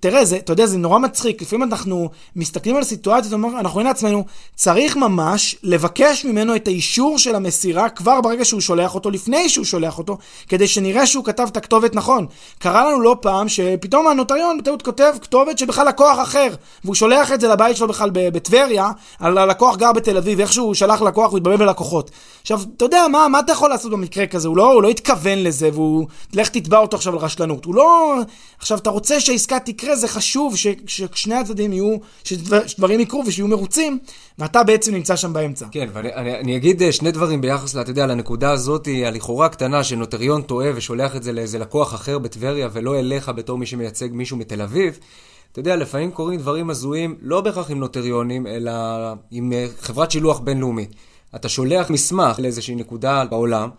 תראה, 0.00 0.24
זה, 0.24 0.36
אתה 0.36 0.52
יודע, 0.52 0.66
זה 0.66 0.78
נורא 0.78 0.98
מצחיק. 0.98 1.42
לפעמים 1.42 1.68
אנחנו 1.68 2.10
מסתכלים 2.36 2.76
על 2.76 2.84
סיטואציות, 2.84 3.34
אנחנו 3.34 3.70
רואים 3.72 3.86
לעצמנו, 3.86 4.24
צריך 4.54 4.96
ממש 4.96 5.56
לבקש 5.62 6.24
ממנו 6.24 6.56
את 6.56 6.68
האישור 6.68 7.18
של 7.18 7.34
המסירה 7.34 7.88
כבר 7.88 8.20
ברגע 8.20 8.44
שהוא 8.44 8.60
שולח 8.60 8.94
אותו, 8.94 9.10
לפני 9.10 9.48
שהוא 9.48 9.64
שולח 9.64 9.98
אותו, 9.98 10.18
כדי 10.48 10.68
שנראה 10.68 11.06
שהוא 11.06 11.24
כתב 11.24 11.48
את 11.52 11.56
הכתובת 11.56 11.94
נכון. 11.94 12.26
קרה 12.58 12.90
לנו 12.90 13.00
לא 13.00 13.16
פעם 13.20 13.48
שפתאום 13.48 14.06
הנוטריון 14.06 14.58
בטעות 14.58 14.82
כותב 14.82 15.12
כתובת 15.22 15.58
שבכלל 15.58 15.88
לקוח 15.88 16.18
אחר, 16.22 16.48
והוא 16.84 16.94
שולח 16.94 17.32
את 17.32 17.40
זה 17.40 17.48
לבית 17.48 17.76
שלו 17.76 17.88
בכלל 17.88 18.10
בטבריה, 18.12 18.90
על 19.18 19.38
הלקוח 19.38 19.76
גר 19.76 19.92
בתל 19.92 20.16
אביב, 20.16 20.40
איכשהו 20.40 20.64
הוא 20.64 20.74
שלח 20.74 21.02
לקוח, 21.02 21.30
הוא 21.30 21.38
התבלבל 21.38 21.66
בלקוחות. 21.66 22.10
עכשיו, 22.40 22.60
אתה 22.76 22.84
יודע, 22.84 23.08
מה, 23.08 23.28
מה 23.28 23.38
אתה 23.38 23.52
יכול 23.52 23.70
לעשות 23.70 23.92
במקרה 23.92 24.26
כזה? 24.26 24.48
הוא 24.48 24.56
לא, 24.56 24.72
הוא 24.72 24.82
לא 24.82 24.88
התכוון 24.88 25.38
לזה, 25.38 25.70
והוא, 25.72 26.06
לך 26.32 26.48
תתבע 26.48 26.78
אותו 26.78 26.96
עכשיו 26.96 27.12
על 27.12 27.18
רשלנות. 27.18 27.64
הוא 27.64 27.74
לא... 27.74 28.14
עכשיו, 28.58 28.78
אתה 28.78 28.90
רוצה 28.90 29.20
שהעסקה 29.20 29.58
תקרה, 29.72 29.96
זה 29.96 30.08
חשוב 30.08 30.56
ש, 30.56 30.66
ששני 30.86 31.34
הצדדים 31.34 31.72
יהיו, 31.72 31.96
שדברים 32.24 33.00
יקרו 33.00 33.24
ושיהיו 33.26 33.48
מרוצים, 33.48 33.98
ואתה 34.38 34.62
בעצם 34.62 34.94
נמצא 34.94 35.16
שם 35.16 35.32
באמצע. 35.32 35.66
כן, 35.70 35.88
ואני 35.92 36.14
אני, 36.14 36.38
אני 36.38 36.56
אגיד 36.56 36.82
אה, 36.82 36.92
שני 36.92 37.10
דברים 37.10 37.40
ביחס, 37.40 37.76
אתה 37.76 37.90
יודע, 37.90 38.06
לנקודה 38.06 38.50
הזאת, 38.50 38.88
הלכאורה 39.06 39.46
הקטנה, 39.46 39.84
שנוטריון 39.84 40.42
טועה 40.42 40.70
ושולח 40.74 41.16
את 41.16 41.22
זה 41.22 41.32
לאיזה 41.32 41.58
לקוח 41.58 41.94
אחר 41.94 42.18
בטבריה, 42.18 42.68
ולא 42.72 42.98
אליך 42.98 43.28
בתור 43.28 43.58
מי 43.58 43.66
שמייצג 43.66 44.08
מישהו 44.12 44.36
מתל 44.36 44.62
אביב. 44.62 44.98
אתה 45.52 45.60
יודע, 45.60 45.76
לפעמים 45.76 46.10
קורים 46.10 46.40
דברים 46.40 46.70
הזויים, 46.70 47.16
לא 47.22 47.40
בהכרח 47.40 47.70
עם 47.70 47.78
נוטריונים, 47.78 48.46
אלא 48.46 48.72
עם 49.30 49.52
אה, 49.52 49.66
חברת 49.80 50.10
שילוח 50.10 50.38
בינלאומית. 50.38 50.94
אתה 51.34 51.48
שולח 51.48 51.90
מסמך 51.90 52.38
לאיזושהי 52.38 52.74
נקודה 52.74 53.24
בעולם, 53.24 53.70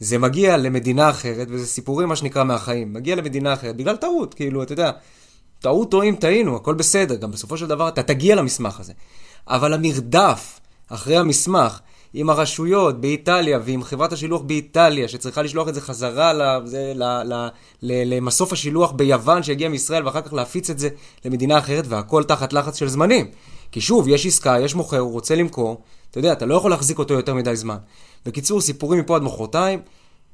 זה 0.00 0.18
מגיע 0.18 0.56
למדינה 0.56 1.10
אחרת, 1.10 1.46
וזה 1.50 1.66
סיפורים, 1.66 2.08
מה 2.08 2.16
שנקרא, 2.16 2.44
מהחיים. 2.44 2.92
מגיע 2.92 3.16
למדינה 3.16 3.52
אחרת, 3.52 3.76
בגלל 3.76 3.96
טעות, 3.96 4.34
כאילו, 4.34 4.62
אתה 4.62 4.72
יודע, 4.72 4.90
טעות 5.60 5.90
טועים, 5.90 6.16
טעינו, 6.16 6.56
הכל 6.56 6.74
בסדר, 6.74 7.14
גם 7.14 7.30
בסופו 7.30 7.56
של 7.56 7.66
דבר 7.66 7.88
אתה 7.88 8.02
תגיע 8.02 8.34
למסמך 8.34 8.80
הזה. 8.80 8.92
אבל 9.48 9.72
המרדף 9.72 10.60
אחרי 10.88 11.16
המסמך, 11.16 11.80
עם 12.14 12.30
הרשויות 12.30 13.00
באיטליה 13.00 13.58
ועם 13.64 13.82
חברת 13.82 14.12
השילוח 14.12 14.42
באיטליה, 14.42 15.08
שצריכה 15.08 15.42
לשלוח 15.42 15.68
את 15.68 15.74
זה 15.74 15.80
חזרה 15.80 16.32
לזה, 16.32 16.92
ל, 16.94 17.02
ל, 17.02 17.48
ל, 17.82 18.14
למסוף 18.14 18.52
השילוח 18.52 18.92
ביוון 18.92 19.42
שיגיע 19.42 19.68
מישראל, 19.68 20.06
ואחר 20.06 20.20
כך 20.20 20.32
להפיץ 20.32 20.70
את 20.70 20.78
זה 20.78 20.88
למדינה 21.24 21.58
אחרת, 21.58 21.84
והכל 21.88 22.24
תחת 22.24 22.52
לחץ 22.52 22.76
של 22.76 22.88
זמנים. 22.88 23.30
כי 23.72 23.80
שוב, 23.80 24.08
יש 24.08 24.26
עסקה, 24.26 24.56
יש 24.60 24.74
מוכר, 24.74 24.98
הוא 24.98 25.12
רוצה 25.12 25.34
למכור, 25.34 25.82
אתה 26.10 26.18
יודע, 26.18 26.32
אתה 26.32 26.46
לא 26.46 26.54
יכול 26.54 26.70
להחזיק 26.70 26.98
אותו 26.98 27.14
יותר 27.14 27.34
מדי 27.34 27.56
זמן. 27.56 27.76
בקיצור, 28.26 28.60
סיפורים 28.60 29.00
מפה 29.00 29.16
עד 29.16 29.22
מחרתיים. 29.22 29.80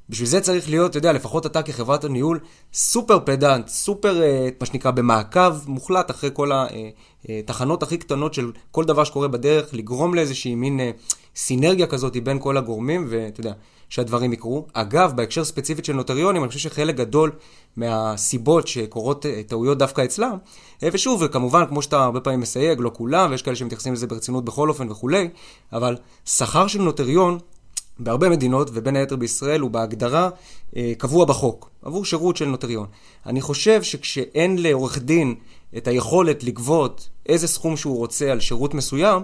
בשביל 0.08 0.28
זה 0.28 0.40
צריך 0.40 0.70
להיות, 0.70 0.90
אתה 0.90 0.98
יודע, 0.98 1.12
לפחות 1.12 1.46
אתה 1.46 1.62
כחברת 1.62 2.04
הניהול, 2.04 2.40
סופר 2.72 3.18
פדנט, 3.24 3.68
סופר, 3.68 4.22
אה, 4.22 4.48
מה 4.60 4.66
שנקרא, 4.66 4.90
במעקב 4.90 5.54
מוחלט 5.66 6.10
אחרי 6.10 6.30
כל 6.32 6.50
התחנות 7.28 7.82
אה, 7.82 7.86
הכי 7.86 7.98
קטנות 7.98 8.34
של 8.34 8.52
כל 8.70 8.84
דבר 8.84 9.04
שקורה 9.04 9.28
בדרך, 9.28 9.74
לגרום 9.74 10.14
לאיזושהי 10.14 10.54
מין 10.54 10.80
אה, 10.80 10.90
סינרגיה 11.36 11.86
כזאת 11.86 12.16
בין 12.24 12.38
כל 12.40 12.56
הגורמים, 12.56 13.06
ואתה 13.08 13.40
יודע, 13.40 13.52
שהדברים 13.88 14.32
יקרו. 14.32 14.66
אגב, 14.72 15.12
בהקשר 15.16 15.44
ספציפית 15.44 15.84
של 15.84 15.92
נוטריונים, 15.92 16.42
אני 16.42 16.48
חושב 16.48 16.60
שחלק 16.60 16.94
גדול 16.94 17.32
מהסיבות 17.76 18.68
שקורות 18.68 19.26
טעויות 19.46 19.78
דווקא 19.78 20.04
אצלם, 20.04 20.36
ושוב, 20.82 21.22
וכמובן, 21.22 21.66
כמו 21.68 21.82
שאתה 21.82 22.04
הרבה 22.04 22.20
פעמים 22.20 22.40
מסייג, 22.40 22.80
לא 22.80 22.90
כולם, 22.94 23.30
ויש 23.30 23.42
כאלה 23.42 23.56
שמתייחסים 23.56 23.92
לזה 23.92 24.06
ברצינות 24.06 24.44
בכל 24.44 24.68
אופן 24.68 24.90
וכולי, 24.90 25.28
אבל 25.72 25.96
שכר 26.24 26.66
של 26.66 26.82
נוטריון 26.82 27.38
בהרבה 27.98 28.28
מדינות, 28.28 28.70
ובין 28.72 28.96
היתר 28.96 29.16
בישראל, 29.16 29.60
הוא 29.60 29.70
בהגדרה 29.70 30.30
אה, 30.76 30.92
קבוע 30.98 31.24
בחוק, 31.24 31.70
עבור 31.82 32.04
שירות 32.04 32.36
של 32.36 32.44
נוטריון. 32.44 32.86
אני 33.26 33.40
חושב 33.40 33.82
שכשאין 33.82 34.58
לעורך 34.58 34.98
דין 34.98 35.34
את 35.76 35.88
היכולת 35.88 36.44
לגבות 36.44 37.08
איזה 37.26 37.48
סכום 37.48 37.76
שהוא 37.76 37.96
רוצה 37.96 38.32
על 38.32 38.40
שירות 38.40 38.74
מסוים, 38.74 39.22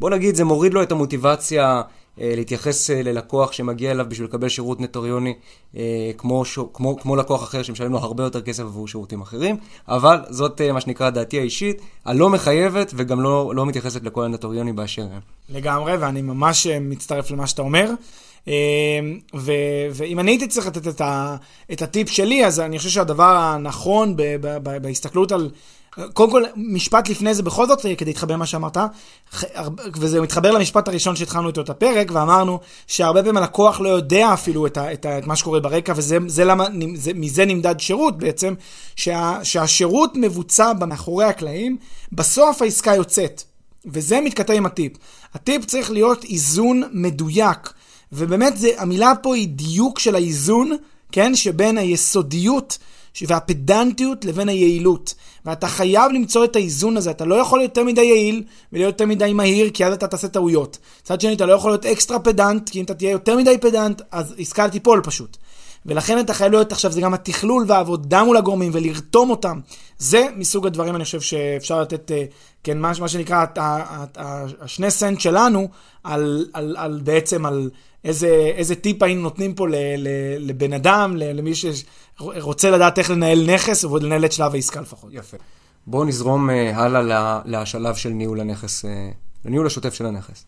בוא 0.00 0.10
נגיד 0.10 0.34
זה 0.34 0.44
מוריד 0.44 0.74
לו 0.74 0.82
את 0.82 0.92
המוטיבציה 0.92 1.82
להתייחס 2.18 2.90
אה, 2.90 3.02
ללקוח 3.02 3.52
שמגיע 3.52 3.90
אליו 3.90 4.06
בשביל 4.08 4.26
לקבל 4.28 4.48
שירות 4.48 4.80
נוטריוני 4.80 5.34
אה, 5.76 6.10
כמו. 6.18 6.42
כמו, 6.72 6.98
כמו 6.98 7.16
לקוח 7.16 7.42
אחר 7.42 7.62
שמשלם 7.62 7.92
לו 7.92 7.98
הרבה 7.98 8.24
יותר 8.24 8.42
כסף 8.42 8.62
עבור 8.62 8.88
שירותים 8.88 9.20
אחרים, 9.20 9.56
אבל 9.88 10.18
זאת 10.28 10.60
אה, 10.60 10.72
מה 10.72 10.80
שנקרא 10.80 11.10
דעתי 11.10 11.38
האישית, 11.38 11.80
הלא 12.04 12.30
מחייבת 12.30 12.92
וגם 12.96 13.20
לא, 13.20 13.52
לא 13.54 13.66
מתייחסת 13.66 14.04
לכל 14.04 14.24
הנוטריונים 14.24 14.76
באשר 14.76 15.02
הם. 15.02 15.20
לגמרי, 15.48 15.96
ואני 15.96 16.22
ממש 16.22 16.66
אה, 16.66 16.80
מצטרף 16.80 17.30
למה 17.30 17.46
שאתה 17.46 17.62
אומר. 17.62 17.90
אה, 18.48 18.52
ו, 19.34 19.52
ואם 19.92 20.20
אני 20.20 20.30
הייתי 20.30 20.46
צריך 20.46 20.66
לתת 20.66 20.88
את, 20.88 21.00
ה, 21.00 21.36
את 21.72 21.82
הטיפ 21.82 22.08
שלי, 22.08 22.46
אז 22.46 22.60
אני 22.60 22.78
חושב 22.78 22.90
שהדבר 22.90 23.36
הנכון 23.36 24.16
ב, 24.16 24.22
ב, 24.22 24.58
ב, 24.62 24.82
בהסתכלות 24.82 25.32
על 25.32 25.50
קודם 26.12 26.30
כל, 26.30 26.44
משפט 26.56 27.08
לפני 27.08 27.34
זה 27.34 27.42
בכל 27.42 27.66
זאת, 27.66 27.82
כדי 27.82 28.10
להתחבר 28.10 28.34
למה 28.34 28.46
שאמרת, 28.46 28.76
וזה 29.96 30.20
מתחבר 30.20 30.50
למשפט 30.50 30.88
הראשון 30.88 31.16
שהתחלנו 31.16 31.48
איתו 31.48 31.60
את 31.60 31.70
הפרק, 31.70 32.10
ואמרנו 32.12 32.60
שהרבה 32.86 33.20
פעמים 33.20 33.36
הלקוח 33.36 33.80
לא 33.80 33.88
יודע 33.88 34.34
אפילו 34.34 34.66
את, 34.66 34.76
ה, 34.76 34.92
את, 34.92 35.06
ה, 35.06 35.18
את 35.18 35.26
מה 35.26 35.36
שקורה 35.36 35.60
ברקע, 35.60 35.92
וזה 35.96 36.44
למה, 36.44 36.66
זה, 36.94 37.14
מזה 37.14 37.44
נמדד 37.44 37.80
שירות 37.80 38.18
בעצם, 38.18 38.54
שה, 38.96 39.38
שהשירות 39.42 40.12
מבוצע 40.14 40.72
מאחורי 40.86 41.24
הקלעים, 41.24 41.76
בסוף 42.12 42.62
העסקה 42.62 42.94
יוצאת. 42.94 43.42
וזה 43.86 44.20
מתכתב 44.20 44.54
עם 44.54 44.66
הטיפ. 44.66 44.92
הטיפ 45.34 45.64
צריך 45.64 45.90
להיות 45.90 46.24
איזון 46.24 46.82
מדויק, 46.92 47.72
ובאמת 48.12 48.56
זה, 48.56 48.70
המילה 48.78 49.12
פה 49.22 49.34
היא 49.34 49.48
דיוק 49.48 49.98
של 49.98 50.14
האיזון, 50.14 50.76
כן, 51.12 51.34
שבין 51.34 51.78
היסודיות 51.78 52.78
והפדנטיות 53.26 54.24
לבין 54.24 54.48
היעילות. 54.48 55.14
ואתה 55.44 55.66
חייב 55.66 56.12
למצוא 56.12 56.44
את 56.44 56.56
האיזון 56.56 56.96
הזה, 56.96 57.10
אתה 57.10 57.24
לא 57.24 57.34
יכול 57.34 57.58
להיות 57.58 57.76
יותר 57.76 57.84
מדי 57.84 58.04
יעיל 58.04 58.42
ולהיות 58.72 58.92
יותר 58.92 59.06
מדי 59.06 59.32
מהיר, 59.32 59.70
כי 59.70 59.84
אז 59.84 59.92
אתה 59.92 60.06
תעשה 60.06 60.28
טעויות. 60.28 60.78
מצד 61.02 61.20
שני, 61.20 61.32
אתה 61.32 61.46
לא 61.46 61.52
יכול 61.52 61.70
להיות 61.70 61.86
אקסטרה 61.86 62.18
פדנט, 62.18 62.68
כי 62.68 62.78
אם 62.78 62.84
אתה 62.84 62.94
תהיה 62.94 63.10
יותר 63.10 63.36
מדי 63.36 63.58
פדנט, 63.60 64.02
אז 64.10 64.34
עסקה 64.38 64.68
תיפול 64.68 65.00
פשוט. 65.04 65.36
ולכן 65.86 66.20
אתה 66.20 66.34
חייב 66.34 66.52
להיות 66.52 66.72
עכשיו, 66.72 66.92
זה 66.92 67.00
גם 67.00 67.14
התכלול 67.14 67.64
והעבודה 67.68 68.24
מול 68.24 68.36
הגורמים 68.36 68.70
ולרתום 68.74 69.30
אותם. 69.30 69.60
זה 69.98 70.26
מסוג 70.36 70.66
הדברים, 70.66 70.96
אני 70.96 71.04
חושב 71.04 71.20
שאפשר 71.20 71.80
לתת, 71.80 72.10
אה, 72.10 72.24
כן, 72.64 72.78
מה, 72.78 72.92
מה 73.00 73.08
שנקרא, 73.08 73.44
השני 74.60 74.90
סנט 74.90 75.20
שלנו, 75.20 75.68
על, 76.04 76.46
על, 76.52 76.76
על 76.78 77.00
בעצם 77.04 77.46
על 77.46 77.70
איזה, 78.04 78.28
איזה 78.54 78.74
טיפ 78.74 79.02
היינו 79.02 79.22
נותנים 79.22 79.54
פה 79.54 79.68
ל, 79.68 79.74
ל, 79.74 80.08
לבן 80.38 80.72
אדם, 80.72 81.16
למי 81.16 81.52
שרוצה 81.54 82.70
לדעת 82.70 82.98
איך 82.98 83.10
לנהל 83.10 83.54
נכס, 83.54 83.84
ולנהל 83.84 84.24
את 84.24 84.32
שלב 84.32 84.54
העסקה 84.54 84.80
לפחות. 84.80 85.10
יפה. 85.12 85.36
בואו 85.86 86.04
נזרום 86.04 86.50
uh, 86.50 86.52
הלאה 86.52 87.40
לשלב 87.44 87.94
של 87.94 88.08
ניהול 88.08 88.40
הנכס 88.40 88.84
uh, 88.84 88.88
לניהול 89.44 89.66
השוטף 89.66 89.94
של 89.94 90.06
הנכס. 90.06 90.44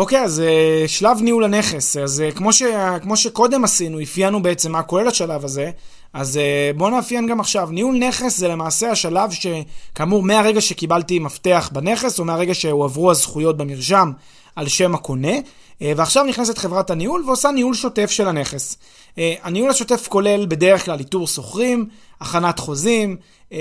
אוקיי, 0.00 0.24
אז 0.24 0.42
uh, 0.42 0.88
שלב 0.88 1.18
ניהול 1.22 1.44
הנכס. 1.44 1.96
אז 1.96 2.22
uh, 2.28 2.36
כמו, 2.36 2.52
ש, 2.52 2.62
כמו 3.02 3.16
שקודם 3.16 3.64
עשינו, 3.64 4.02
אפיינו 4.02 4.42
בעצם 4.42 4.72
מה 4.72 4.82
כולל 4.82 5.08
השלב 5.08 5.44
הזה, 5.44 5.70
אז 6.12 6.36
uh, 6.36 6.76
בואו 6.76 6.90
נאפיין 6.90 7.26
גם 7.26 7.40
עכשיו. 7.40 7.68
ניהול 7.70 7.98
נכס 7.98 8.38
זה 8.38 8.48
למעשה 8.48 8.90
השלב 8.90 9.30
שכאמור, 9.30 10.22
מהרגע 10.22 10.60
שקיבלתי 10.60 11.18
מפתח 11.18 11.70
בנכס, 11.72 12.18
או 12.18 12.24
מהרגע 12.24 12.54
שהועברו 12.54 13.10
הזכויות 13.10 13.56
במרשם 13.56 14.12
על 14.56 14.68
שם 14.68 14.94
הקונה, 14.94 15.38
uh, 15.38 15.82
ועכשיו 15.96 16.24
נכנסת 16.24 16.58
חברת 16.58 16.90
הניהול 16.90 17.24
ועושה 17.26 17.50
ניהול 17.50 17.74
שוטף 17.74 18.10
של 18.10 18.28
הנכס. 18.28 18.76
Uh, 19.10 19.18
הניהול 19.42 19.70
השוטף 19.70 20.08
כולל 20.08 20.46
בדרך 20.46 20.84
כלל 20.84 20.98
איתור 20.98 21.26
שוכרים, 21.26 21.88
הכנת 22.20 22.58
חוזים, 22.58 23.16
אמ, 23.52 23.58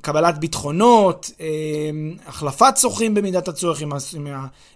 קבלת 0.00 0.38
ביטחונות, 0.38 1.30
החלפת 2.26 2.76
שוכרים 2.76 3.14
במידת 3.14 3.48
הצורך 3.48 3.82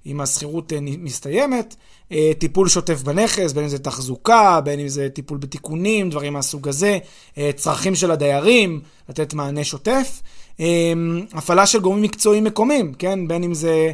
אם 0.07 0.21
השכירות 0.21 0.73
אה, 0.73 0.79
מסתיימת, 0.81 1.77
אה, 2.13 2.31
טיפול 2.39 2.69
שוטף 2.69 3.03
בנכס, 3.03 3.53
בין 3.53 3.63
אם 3.63 3.69
זה 3.69 3.79
תחזוקה, 3.79 4.61
בין 4.65 4.81
אם 4.81 4.89
זה 4.89 5.09
טיפול 5.09 5.39
בתיקונים, 5.39 6.11
דברים 6.11 6.33
מהסוג 6.33 6.69
הזה, 6.69 6.99
אה, 7.39 7.51
צרכים 7.57 7.95
של 7.95 8.11
הדיירים, 8.11 8.81
לתת 9.09 9.35
מענה 9.35 9.65
שוטף. 9.65 10.21
אמ, 10.61 11.27
הפעלה 11.33 11.67
של 11.67 11.81
גורמים 11.81 12.03
מקצועיים 12.03 12.45
מקומיים, 12.45 12.95
כן? 12.95 13.29
בין 13.29 13.43
אם 13.45 13.55
זה 13.55 13.93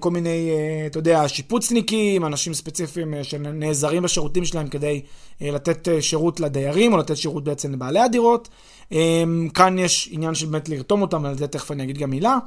כל 0.00 0.10
מיני, 0.10 0.50
אתה 0.86 0.98
יודע, 0.98 1.28
שיפוצניקים, 1.28 2.24
אנשים 2.24 2.54
ספציפיים 2.54 3.14
שנעזרים 3.22 4.02
בשירותים 4.02 4.44
שלהם 4.44 4.68
כדי 4.68 5.02
לתת 5.40 5.88
שירות 6.00 6.40
לדיירים, 6.40 6.92
או 6.92 6.98
לתת 6.98 7.16
שירות 7.16 7.44
בעצם 7.44 7.72
לבעלי 7.72 8.00
הדירות. 8.00 8.48
אמ, 8.92 9.48
כאן 9.54 9.78
יש 9.78 10.08
עניין 10.12 10.34
של 10.34 10.46
באמת 10.46 10.68
לרתום 10.68 11.02
אותם, 11.02 11.24
על 11.24 11.38
זה 11.38 11.46
תכף 11.46 11.70
אני 11.70 11.82
אגיד 11.82 11.98
גם 11.98 12.10
מילה. 12.10 12.38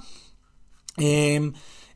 אמ, 1.00 1.50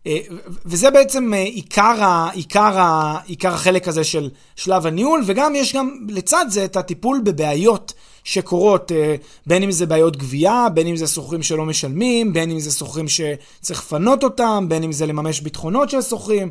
אה, 0.08 0.18
וזה 0.66 0.92
בעצם 0.92 1.34
אה, 1.34 1.40
עיקר, 1.40 2.28
עיקר, 2.34 3.16
עיקר 3.26 3.54
החלק 3.54 3.88
הזה 3.88 4.04
של 4.04 4.30
שלב 4.56 4.86
הניהול, 4.86 5.24
וגם 5.26 5.56
יש 5.56 5.76
גם 5.76 6.08
לצד 6.10 6.46
זה 6.50 6.66
את 6.66 6.78
הטיפול 6.78 7.22
בבעיות 7.24 7.94
שקורות, 8.24 8.92
אה, 8.92 9.16
בין 9.48 9.64
אם 9.64 9.72
זה 9.72 9.86
בעיות 9.86 10.18
גבייה, 10.18 10.68
בין 10.74 10.88
אם 10.88 10.96
זה 10.96 11.08
שוכרים 11.08 11.44
שלא 11.44 11.66
משלמים, 11.66 12.34
בין 12.34 12.52
אם 12.52 12.60
זה 12.60 12.72
שוכרים 12.72 13.08
שצריך 13.08 13.80
לפנות 13.80 14.24
אותם, 14.24 14.66
בין 14.70 14.84
אם 14.84 14.92
זה 14.92 15.06
לממש 15.06 15.42
ביטחונות 15.42 15.90
של 15.90 16.02
שוכרים, 16.02 16.50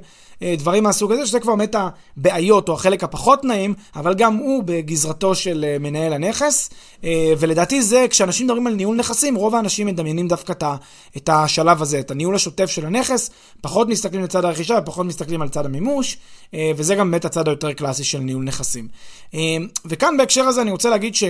דברים 0.58 0.82
מהסוג 0.82 1.12
הזה, 1.12 1.26
שזה 1.26 1.40
כבר 1.40 1.56
באמת 1.56 1.74
הבעיות 2.16 2.68
או 2.68 2.74
החלק 2.74 3.04
הפחות 3.04 3.44
נעים, 3.44 3.74
אבל 3.96 4.14
גם 4.14 4.36
הוא 4.36 4.62
בגזרתו 4.66 5.34
של 5.34 5.64
אה, 5.68 5.78
מנהל 5.78 6.12
הנכס. 6.12 6.70
ולדעתי 7.38 7.82
זה, 7.82 8.06
כשאנשים 8.10 8.46
מדברים 8.46 8.66
על 8.66 8.74
ניהול 8.74 8.96
נכסים, 8.96 9.34
רוב 9.34 9.54
האנשים 9.54 9.86
מדמיינים 9.86 10.28
דווקא 10.28 10.52
את 11.16 11.28
השלב 11.28 11.82
הזה, 11.82 12.00
את 12.00 12.10
הניהול 12.10 12.34
השוטף 12.34 12.66
של 12.66 12.86
הנכס, 12.86 13.30
פחות 13.60 13.88
מסתכלים 13.88 14.22
לצד 14.22 14.44
הרכישה 14.44 14.78
ופחות 14.82 15.06
מסתכלים 15.06 15.42
על 15.42 15.48
צד 15.48 15.66
המימוש, 15.66 16.16
וזה 16.76 16.94
גם 16.94 17.10
באמת 17.10 17.24
הצד 17.24 17.48
היותר 17.48 17.72
קלאסי 17.72 18.04
של 18.04 18.18
ניהול 18.18 18.44
נכסים. 18.44 18.88
וכאן 19.84 20.16
בהקשר 20.16 20.42
הזה 20.42 20.62
אני 20.62 20.70
רוצה 20.70 20.90
להגיד 20.90 21.14
ש... 21.14 21.24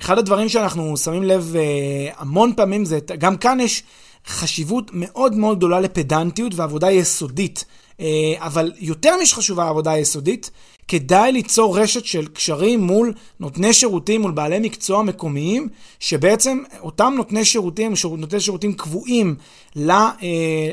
אחד 0.00 0.18
הדברים 0.18 0.48
שאנחנו 0.48 0.96
שמים 0.96 1.22
לב 1.22 1.54
אה, 1.56 2.12
המון 2.16 2.52
פעמים 2.56 2.84
זה, 2.84 2.98
גם 3.18 3.36
כאן 3.36 3.60
יש 3.60 3.82
חשיבות 4.26 4.90
מאוד 4.92 5.34
מאוד 5.34 5.58
גדולה 5.58 5.80
לפדנטיות 5.80 6.54
ועבודה 6.54 6.90
יסודית. 6.90 7.64
אה, 8.00 8.34
אבל 8.38 8.72
יותר 8.78 9.14
משחשובה 9.22 9.64
העבודה 9.64 9.92
היסודית, 9.92 10.50
כדאי 10.88 11.32
ליצור 11.32 11.78
רשת 11.78 12.04
של 12.04 12.26
קשרים 12.26 12.80
מול 12.80 13.12
נותני 13.40 13.72
שירותים, 13.72 14.22
מול 14.22 14.32
בעלי 14.32 14.58
מקצוע 14.58 15.02
מקומיים, 15.02 15.68
שבעצם 16.00 16.62
אותם 16.80 17.14
נותני 17.16 17.44
שירותים, 17.44 17.92
נותני 18.18 18.40
שירותים 18.40 18.72
קבועים 18.72 19.34
ל, 19.76 19.90
אה, 19.90 20.10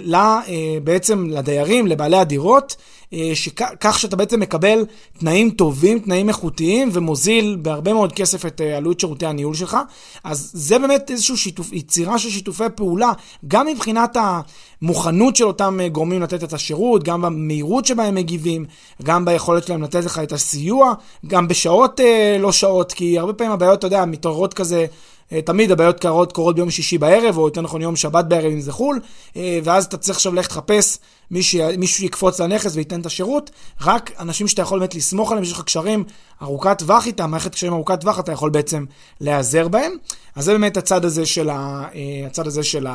ל, 0.02 0.16
בעצם 0.84 1.30
לדיירים, 1.30 1.88
לבעלי 1.88 2.18
הדירות, 2.18 2.76
אה, 3.14 3.32
כך 3.80 4.00
שאתה 4.00 4.16
בעצם 4.16 4.40
מקבל 4.40 4.86
תנאים 5.20 5.50
טובים, 5.50 6.00
תנאים 6.00 6.30
איכותיים, 6.30 6.90
ומוזיל 6.94 7.58
בהרבה 7.62 7.94
מאוד 7.94 8.14
כסף 8.14 8.46
את 8.46 8.62
אה, 8.62 8.78
עלות 8.78 9.00
שירותי 9.00 9.26
הניהול 9.26 9.56
שלך. 9.56 9.78
אז 10.24 10.52
זה 10.54 10.80
באמת 10.80 11.12
איזושהי 11.12 11.38
שיתוף, 11.38 11.74
יצירה 11.74 12.20
של 12.20 12.30
שיתופי 12.30 12.64
פעולה, 12.76 13.12
גם 13.48 13.68
מבחינת 13.68 14.18
המוכנות 14.82 15.36
של 15.36 15.44
אותם 15.44 15.80
אה, 15.82 15.90
גורמים 15.90 16.22
לתת 16.22 16.44
את 16.44 16.54
השירות, 16.54 17.04
גם 17.04 17.22
במהירות 17.22 17.86
שבה 17.86 18.04
הם 18.04 18.16
מגיבים, 18.16 18.66
גם 19.04 19.26
ביכולת 19.26 19.64
שלהם 19.68 19.84
לתת 19.84 20.06
לך 20.06 20.20
את 20.20 20.32
הסיוע, 20.32 20.94
גם 21.28 21.48
בשעות 21.48 22.00
לא 22.40 22.52
שעות, 22.52 22.94
כי 22.94 23.20
הרבה 23.20 23.34
פעמים 23.34 23.54
הבעיות, 23.54 23.80
אתה 23.80 23.88
יודע, 23.88 24.06
מתעוררות 24.06 24.54
כזה. 24.54 24.86
תמיד 25.46 25.72
הבעיות 25.72 26.00
קרות, 26.00 26.32
קורות 26.32 26.56
ביום 26.56 26.72
שישי 26.72 26.98
בערב, 26.98 27.38
או 27.38 27.48
יותר 27.48 27.62
נכון 27.62 27.82
יום 27.82 27.96
שבת 27.96 28.26
בערב 28.26 28.52
אם 28.52 28.62
זה 28.62 28.72
חו"ל, 28.72 29.00
ואז 29.64 29.86
אתה 29.86 29.98
צריך 29.98 30.18
עכשיו 30.18 30.34
ללכת 30.34 30.52
לחפש 30.52 31.00
מישהו 31.32 32.06
יקפוץ 32.06 32.40
לנכס 32.40 32.76
וייתן 32.76 33.02
את 33.02 33.06
השירות, 33.06 33.52
רק 33.82 34.12
אנשים 34.20 34.48
שאתה 34.48 34.62
יכול 34.62 34.80
באמת 34.80 34.96
לסמוך 34.96 35.32
עליהם, 35.32 35.46
שיש 35.46 35.54
לך 35.54 35.62
קשרים 35.62 36.04
ארוכת 36.42 36.80
טווח 36.80 37.08
איתם, 37.08 37.32
מערכת 37.32 37.52
קשרים 37.52 37.74
ארוכת 37.74 38.02
טווח, 38.02 38.20
אתה 38.20 38.32
יכול 38.32 38.50
בעצם 38.50 38.86
להיעזר 39.22 39.68
בהם. 39.68 39.92
אז 40.36 40.46
זה 40.46 40.52
באמת 40.52 40.78
הצד 40.78 41.06
הזה 41.06 41.26
של 41.26 41.50
ה... 41.50 41.86
אה, 41.96 42.28
הצד 42.28 42.48
הזה 42.48 42.64
של 42.64 42.88
ה... 42.88 42.92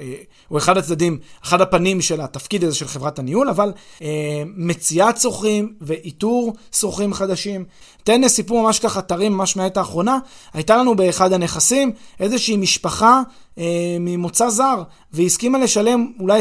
אה, 0.00 0.14
הוא 0.48 0.58
אחד 0.58 0.78
הצדדים, 0.78 1.18
אחד 1.44 1.60
הפנים 1.60 2.00
של 2.00 2.20
התפקיד 2.20 2.64
הזה 2.64 2.74
של 2.74 2.88
חברת 2.88 3.18
הניהול, 3.18 3.48
אבל 3.48 3.72
אה, 4.02 4.42
מציאת 4.56 5.20
שוכרים 5.20 5.74
ואיתור 5.80 6.56
שוכרים 6.72 7.14
חדשים. 7.14 7.64
תן 8.08 8.28
סיפור 8.28 8.62
ממש 8.62 8.78
ככה 8.78 9.00
טרי, 9.00 9.28
ממש 9.28 9.56
מהעת 9.56 9.76
האחרונה. 9.76 10.18
הייתה 10.54 10.76
לנו 10.76 10.96
באחד 10.96 11.32
הנכסים 11.32 11.92
איזושהי 12.20 12.56
משפחה 12.56 13.22
אה, 13.58 13.96
ממוצא 14.00 14.48
זר, 14.48 14.82
והיא 15.12 15.26
הסכימה 15.26 15.58
לשלם 15.58 16.12
אולי 16.20 16.40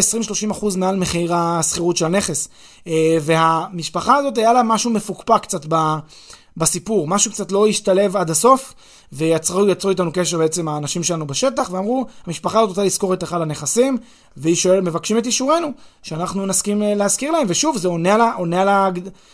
20-30% 0.52 0.78
מעל 0.78 0.96
מחיר 0.96 1.36
השכירות 1.36 1.98
של 1.98 2.06
הנכס. 2.06 2.50
אה, 2.88 3.18
והמשפחה 3.22 4.16
הזאת 4.16 4.38
היה 4.38 4.54
לה 4.54 4.64
משהו 4.64 4.92
מפוקפק 4.92 5.42
קצת 5.42 5.66
ב... 5.70 5.76
בסיפור, 6.58 7.08
משהו 7.08 7.32
קצת 7.32 7.52
לא 7.52 7.68
השתלב 7.68 8.18
עד 8.18 8.30
הסוף, 8.30 8.74
ויצרו 9.12 9.68
יצרו 9.68 9.90
איתנו 9.90 10.12
קשר 10.14 10.38
בעצם 10.38 10.68
האנשים 10.68 11.04
שלנו 11.04 11.28
בשטח, 11.28 11.70
ואמרו, 11.72 12.06
המשפחה 12.28 12.60
הזאת 12.60 12.70
רוצה 12.70 12.84
לשכור 12.84 13.14
את 13.14 13.24
אחד 13.24 13.42
הנכסים, 13.42 13.98
והיא 14.38 14.56
שואלת, 14.56 14.84
מבקשים 14.84 15.18
את 15.18 15.26
אישורנו, 15.26 15.68
שאנחנו 16.04 16.46
נסכים 16.46 16.84
אה, 16.84 16.96
להשכיר 16.96 17.32
להם, 17.32 17.46
ושוב, 17.50 17.78
זה 17.78 17.88
עונה 17.88 18.14
על 18.14 18.22
ה... 18.22 18.34
עונה 18.34 18.62
על 18.62 18.70
ה... 18.70 18.90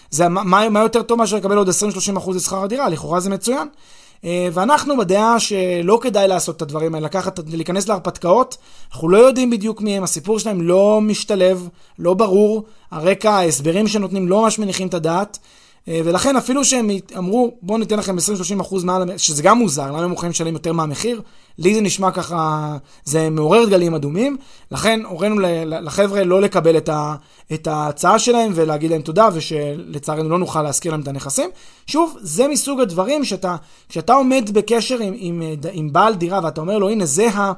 זה, 0.09 0.27
מה, 0.27 0.69
מה 0.69 0.79
יותר 0.79 1.01
טוב 1.01 1.17
מאשר 1.17 1.37
לקבל 1.37 1.57
עוד 1.57 1.69
20-30% 1.69 1.71
לשכר 2.35 2.63
הדירה, 2.63 2.89
לכאורה 2.89 3.19
זה 3.19 3.29
מצוין. 3.29 3.67
אה, 4.25 4.47
ואנחנו 4.53 4.97
בדעה 4.97 5.39
שלא 5.39 5.99
כדאי 6.01 6.27
לעשות 6.27 6.57
את 6.57 6.61
הדברים 6.61 6.95
האלה, 6.95 7.05
לקחת, 7.05 7.39
להיכנס 7.47 7.87
להרפתקאות. 7.87 8.57
אנחנו 8.91 9.09
לא 9.09 9.17
יודעים 9.17 9.49
בדיוק 9.49 9.81
מי 9.81 9.97
הם, 9.97 10.03
הסיפור 10.03 10.39
שלהם 10.39 10.61
לא 10.61 10.99
משתלב, 11.01 11.67
לא 11.99 12.13
ברור, 12.13 12.63
הרקע, 12.91 13.31
ההסברים 13.31 13.87
שנותנים 13.87 14.27
לא 14.27 14.41
ממש 14.41 14.59
מניחים 14.59 14.87
את 14.87 14.93
הדעת. 14.93 15.39
אה, 15.87 16.01
ולכן 16.05 16.35
אפילו 16.35 16.65
שהם 16.65 16.89
אמרו, 17.17 17.51
בואו 17.61 17.77
ניתן 17.77 17.99
לכם 17.99 18.15
20-30% 18.61 18.75
מעל, 18.83 19.17
שזה 19.17 19.43
גם 19.43 19.57
מוזר, 19.57 19.87
למה 19.87 20.03
הם 20.03 20.09
מוכנים 20.09 20.31
לשלם 20.31 20.53
יותר 20.53 20.73
מהמחיר? 20.73 21.21
לי 21.57 21.75
זה 21.75 21.81
נשמע 21.81 22.11
ככה, 22.11 22.77
זה 23.03 23.29
מעורר 23.29 23.65
דגלים 23.65 23.95
אדומים. 23.95 24.37
לכן 24.71 24.99
הורינו 25.05 25.35
לחבר'ה 25.61 26.23
לא 26.23 26.41
לקבל 26.41 26.77
את, 26.77 26.89
ה, 26.89 27.15
את 27.53 27.67
ההצעה 27.67 28.19
שלהם 28.19 28.51
ולהגיד 28.55 28.91
להם 28.91 29.01
תודה, 29.01 29.29
ושלצערנו 29.33 30.29
לא 30.29 30.39
נוכל 30.39 30.61
להזכיר 30.61 30.91
להם 30.91 31.01
את 31.01 31.07
הנכסים. 31.07 31.49
שוב, 31.87 32.17
זה 32.21 32.47
מסוג 32.47 32.81
הדברים 32.81 33.25
שאתה, 33.25 33.55
כשאתה 33.89 34.13
עומד 34.13 34.49
בקשר 34.53 34.99
עם, 34.99 35.13
עם, 35.17 35.41
עם 35.71 35.93
בעל 35.93 36.15
דירה 36.15 36.39
ואתה 36.43 36.61
אומר 36.61 36.77
לו, 36.77 36.89
הנה 36.89 37.05
זה 37.05 37.29
ה... 37.29 37.53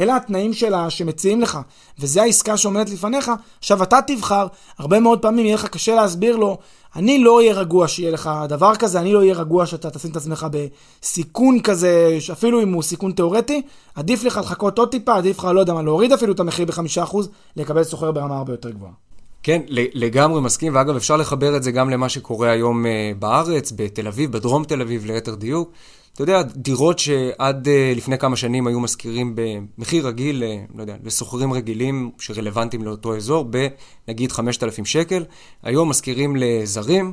אלה 0.00 0.16
התנאים 0.16 0.52
שלה 0.52 0.90
שמציעים 0.90 1.40
לך, 1.40 1.58
וזה 1.98 2.22
העסקה 2.22 2.56
שעומדת 2.56 2.90
לפניך, 2.90 3.30
עכשיו 3.58 3.82
אתה 3.82 3.98
תבחר, 4.06 4.46
הרבה 4.78 5.00
מאוד 5.00 5.22
פעמים 5.22 5.46
יהיה 5.46 5.54
לך 5.54 5.66
קשה 5.66 5.94
להסביר 5.94 6.36
לו, 6.36 6.58
אני 6.96 7.18
לא 7.18 7.36
אהיה 7.36 7.54
רגוע 7.54 7.88
שיהיה 7.88 8.10
לך 8.10 8.30
דבר 8.48 8.76
כזה, 8.76 9.00
אני 9.00 9.12
לא 9.12 9.18
אהיה 9.18 9.34
רגוע 9.34 9.66
שאתה 9.66 9.90
תשים 9.90 10.10
את 10.10 10.16
עצמך 10.16 10.46
בסיכון 10.50 11.60
כזה, 11.60 12.18
אפילו 12.32 12.62
אם 12.62 12.72
הוא 12.72 12.82
סיכון 12.82 13.12
תיאורטי, 13.12 13.62
עדיף 13.94 14.24
לך 14.24 14.36
לחכות 14.36 14.78
עוד 14.78 14.90
טיפה, 14.90 15.16
עדיף 15.16 15.38
לך, 15.38 15.44
לא 15.44 15.60
יודע 15.60 15.74
מה, 15.74 15.82
להוריד 15.82 16.12
אפילו 16.12 16.32
את 16.32 16.40
המחיר 16.40 16.66
בחמישה 16.66 17.02
אחוז, 17.02 17.28
לקבל 17.56 17.84
סוחר 17.84 18.12
ברמה 18.12 18.36
הרבה 18.36 18.52
יותר 18.52 18.70
גבוהה. 18.70 18.92
כן, 19.42 19.62
לגמרי 19.68 20.40
מסכים, 20.40 20.74
ואגב, 20.74 20.96
אפשר 20.96 21.16
לחבר 21.16 21.56
את 21.56 21.62
זה 21.62 21.70
גם 21.70 21.90
למה 21.90 22.08
שקורה 22.08 22.50
היום 22.50 22.86
אה, 22.86 23.12
בארץ, 23.18 23.72
בתל 23.76 24.06
אביב, 24.06 24.32
בדרום 24.32 24.64
תל 24.64 24.82
אביב 24.82 25.06
ליתר 25.06 25.34
דיוק. 25.34 25.72
אתה 26.14 26.22
יודע, 26.22 26.42
דירות 26.42 26.98
שעד 26.98 27.66
uh, 27.66 27.96
לפני 27.96 28.18
כמה 28.18 28.36
שנים 28.36 28.66
היו 28.66 28.80
משכירים 28.80 29.36
במחיר 29.36 30.06
רגיל, 30.06 30.42
uh, 30.42 30.76
לא 30.76 30.82
יודע, 30.82 30.96
לסוחרים 31.04 31.52
רגילים 31.52 32.10
שרלוונטיים 32.18 32.82
לאותו 32.82 33.16
אזור, 33.16 33.44
בנגיד 34.08 34.32
5,000 34.32 34.84
שקל, 34.84 35.24
היום 35.62 35.90
משכירים 35.90 36.36
לזרים 36.36 37.12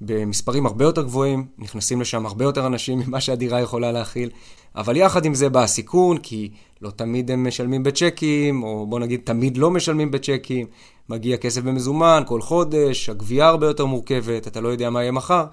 במספרים 0.00 0.66
הרבה 0.66 0.84
יותר 0.84 1.02
גבוהים, 1.02 1.46
נכנסים 1.58 2.00
לשם 2.00 2.26
הרבה 2.26 2.44
יותר 2.44 2.66
אנשים 2.66 2.98
ממה 2.98 3.20
שהדירה 3.20 3.60
יכולה 3.60 3.92
להכיל, 3.92 4.30
אבל 4.76 4.96
יחד 4.96 5.24
עם 5.24 5.34
זה 5.34 5.48
בא 5.48 5.62
הסיכון, 5.62 6.18
כי 6.18 6.50
לא 6.82 6.90
תמיד 6.90 7.30
הם 7.30 7.48
משלמים 7.48 7.82
בצ'קים, 7.82 8.62
או 8.62 8.86
בוא 8.86 9.00
נגיד 9.00 9.20
תמיד 9.24 9.56
לא 9.56 9.70
משלמים 9.70 10.10
בצ'קים, 10.10 10.66
מגיע 11.08 11.36
כסף 11.36 11.62
במזומן 11.62 12.22
כל 12.26 12.40
חודש, 12.40 13.08
הגבייה 13.08 13.46
הרבה 13.46 13.66
יותר 13.66 13.86
מורכבת, 13.86 14.46
אתה 14.46 14.60
לא 14.60 14.68
יודע 14.68 14.90
מה 14.90 15.02
יהיה 15.02 15.12
מחר. 15.12 15.44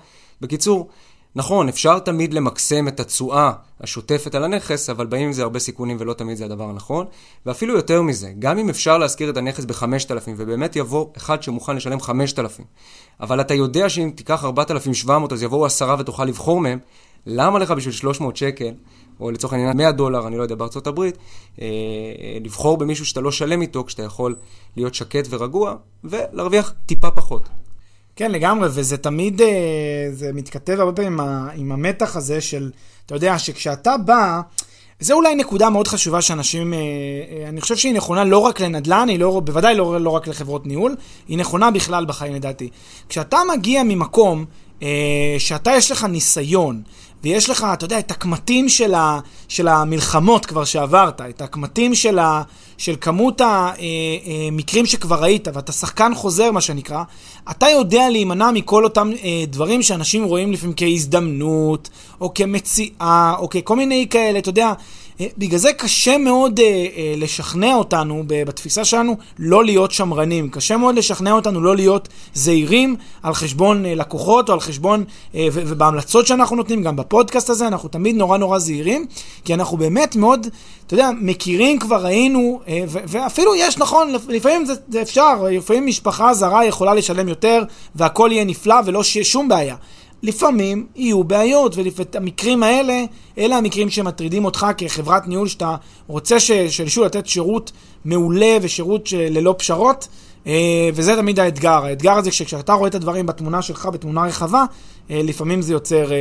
בקיצור, 0.41 0.89
נכון, 1.35 1.69
אפשר 1.69 1.99
תמיד 1.99 2.33
למקסם 2.33 2.87
את 2.87 2.99
התשואה 2.99 3.51
השוטפת 3.81 4.35
על 4.35 4.43
הנכס, 4.43 4.89
אבל 4.89 5.05
באים 5.05 5.25
עם 5.25 5.33
זה 5.33 5.43
הרבה 5.43 5.59
סיכונים 5.59 5.97
ולא 5.99 6.13
תמיד 6.13 6.37
זה 6.37 6.45
הדבר 6.45 6.69
הנכון. 6.69 7.05
ואפילו 7.45 7.75
יותר 7.75 8.01
מזה, 8.01 8.31
גם 8.39 8.57
אם 8.57 8.69
אפשר 8.69 8.97
להשכיר 8.97 9.29
את 9.29 9.37
הנכס 9.37 9.65
ב-5,000, 9.65 10.29
ובאמת 10.37 10.75
יבוא 10.75 11.05
אחד 11.17 11.43
שמוכן 11.43 11.75
לשלם 11.75 11.99
5,000, 11.99 12.65
אבל 13.19 13.41
אתה 13.41 13.53
יודע 13.53 13.89
שאם 13.89 14.11
תיקח 14.15 14.45
4,700 14.45 15.33
אז 15.33 15.43
יבואו 15.43 15.65
עשרה 15.65 15.95
ותוכל 15.99 16.25
לבחור 16.25 16.61
מהם, 16.61 16.79
למה 17.25 17.59
לך 17.59 17.71
בשביל 17.71 17.93
300 17.93 18.37
שקל, 18.37 18.73
או 19.19 19.31
לצורך 19.31 19.53
העניין 19.53 19.77
100 19.77 19.91
דולר, 19.91 20.27
אני 20.27 20.37
לא 20.37 20.43
יודע, 20.43 20.55
בארצות 20.55 20.87
הברית, 20.87 21.17
אה, 21.61 21.65
אה, 21.65 22.37
לבחור 22.43 22.77
במישהו 22.77 23.05
שאתה 23.05 23.21
לא 23.21 23.31
שלם 23.31 23.61
איתו, 23.61 23.83
כשאתה 23.85 24.03
יכול 24.03 24.35
להיות 24.77 24.93
שקט 24.93 25.27
ורגוע, 25.29 25.75
ולהרוויח 26.03 26.73
טיפה 26.85 27.11
פחות. 27.11 27.49
כן, 28.15 28.31
לגמרי, 28.31 28.67
וזה 28.71 28.97
תמיד, 28.97 29.41
אה, 29.41 29.47
זה 30.11 30.33
מתכתב 30.33 30.79
הרבה 30.79 30.91
פעמים 30.91 31.19
עם, 31.55 31.71
המתח 31.71 32.15
הזה 32.15 32.41
של, 32.41 32.71
אתה 33.05 33.15
יודע, 33.15 33.39
שכשאתה 33.39 33.97
בא, 33.97 34.41
זה 34.99 35.13
אולי 35.13 35.35
נקודה 35.35 35.69
מאוד 35.69 35.87
חשובה 35.87 36.21
שאנשים, 36.21 36.73
אה, 36.73 36.79
אה, 36.79 37.49
אני 37.49 37.61
חושב 37.61 37.75
שהיא 37.75 37.93
נכונה 37.93 38.23
לא 38.23 38.37
רק 38.37 38.59
לנדל"ן, 38.59 39.09
היא 39.09 39.19
לא, 39.19 39.41
בוודאי 39.45 39.75
לא, 39.75 40.01
לא 40.01 40.09
רק 40.09 40.27
לחברות 40.27 40.67
ניהול, 40.67 40.95
היא 41.27 41.37
נכונה 41.37 41.71
בכלל 41.71 42.05
בחיים 42.05 42.33
לדעתי. 42.33 42.69
כשאתה 43.09 43.37
מגיע 43.53 43.83
ממקום 43.83 44.45
שאתה 45.39 45.71
יש 45.71 45.91
לך 45.91 46.03
ניסיון, 46.03 46.81
ויש 47.23 47.49
לך, 47.49 47.67
אתה 47.73 47.85
יודע, 47.85 47.99
את 47.99 48.11
הקמטים 48.11 48.69
של, 48.69 48.93
ה, 48.93 49.19
של 49.47 49.67
המלחמות 49.67 50.45
כבר 50.45 50.63
שעברת, 50.63 51.21
את 51.21 51.41
הקמטים 51.41 51.95
של, 51.95 52.19
ה, 52.19 52.41
של 52.77 52.95
כמות 53.01 53.41
המקרים 53.41 54.85
שכבר 54.85 55.21
ראית, 55.21 55.47
ואתה 55.53 55.71
שחקן 55.71 56.11
חוזר, 56.15 56.51
מה 56.51 56.61
שנקרא, 56.61 57.03
אתה 57.51 57.69
יודע 57.69 58.09
להימנע 58.09 58.51
מכל 58.51 58.83
אותם 58.83 59.11
אה, 59.23 59.43
דברים 59.47 59.81
שאנשים 59.81 60.23
רואים 60.23 60.51
לפעמים 60.51 60.75
כהזדמנות, 60.77 61.89
או 62.21 62.33
כמציאה, 62.33 63.33
או 63.39 63.49
ככל 63.49 63.75
מיני 63.75 64.07
כאלה, 64.09 64.39
אתה 64.39 64.49
יודע, 64.49 64.67
אה, 64.67 64.73
בגלל 65.37 65.59
זה 65.59 65.73
קשה 65.73 66.17
מאוד 66.17 66.59
אה, 66.59 66.65
אה, 66.65 67.13
לשכנע 67.17 67.75
אותנו 67.75 68.23
בתפיסה 68.27 68.85
שלנו 68.85 69.17
לא 69.39 69.65
להיות 69.65 69.91
שמרנים. 69.91 70.49
קשה 70.49 70.77
מאוד 70.77 70.95
לשכנע 70.95 71.31
אותנו 71.31 71.61
לא 71.61 71.75
להיות 71.75 72.07
זהירים 72.33 72.95
על 73.23 73.33
חשבון 73.33 73.85
אה, 73.85 73.95
לקוחות 73.95 74.49
או 74.49 74.53
על 74.53 74.59
חשבון, 74.59 75.03
אה, 75.35 75.47
ובהמלצות 75.51 76.27
שאנחנו 76.27 76.55
נותנים, 76.55 76.83
גם 76.83 76.95
בפודקאסט 76.95 77.49
הזה, 77.49 77.67
אנחנו 77.67 77.89
תמיד 77.89 78.15
נורא 78.15 78.37
נורא 78.37 78.59
זהירים, 78.59 79.05
כי 79.45 79.53
אנחנו 79.53 79.77
באמת 79.77 80.15
מאוד, 80.15 80.47
אתה 80.87 80.93
יודע, 80.93 81.09
מכירים, 81.21 81.79
כבר 81.79 82.05
ראינו, 82.05 82.61
אה, 82.67 82.83
ואפילו 82.87 83.55
יש, 83.55 83.77
נכון, 83.77 84.13
לפעמים 84.29 84.65
זה, 84.65 84.73
זה 84.89 85.01
אפשר, 85.01 85.45
לפעמים 85.51 85.85
משפחה 85.85 86.33
זרה 86.33 86.65
יכולה 86.65 86.93
לשלם 86.93 87.27
יותר, 87.27 87.63
והכל 87.95 88.29
יהיה 88.31 88.45
נפלא 88.45 88.75
ולא 88.85 89.03
שום 89.03 89.49
בעיה. 89.49 89.75
לפעמים 90.23 90.87
יהיו 90.95 91.23
בעיות, 91.23 91.75
והמקרים 91.75 92.63
האלה, 92.63 93.03
אלה 93.37 93.57
המקרים 93.57 93.89
שמטרידים 93.89 94.45
אותך 94.45 94.67
כחברת 94.77 95.27
ניהול, 95.27 95.47
שאתה 95.47 95.75
רוצה 96.07 96.39
שילשו 96.39 97.03
לתת 97.03 97.27
שירות 97.27 97.71
מעולה 98.05 98.57
ושירות 98.61 99.09
ללא 99.11 99.55
פשרות, 99.57 100.07
אה, 100.47 100.89
וזה 100.93 101.15
תמיד 101.15 101.39
האתגר. 101.39 101.85
האתגר 101.85 102.11
הזה, 102.11 102.31
כשאתה 102.31 102.73
רואה 102.73 102.89
את 102.89 102.95
הדברים 102.95 103.25
בתמונה 103.25 103.61
שלך, 103.61 103.85
בתמונה 103.85 104.23
רחבה, 104.23 104.65
אה, 105.11 105.21
לפעמים 105.23 105.61
זה 105.61 105.73
יוצר 105.73 106.11
אה, 106.11 106.17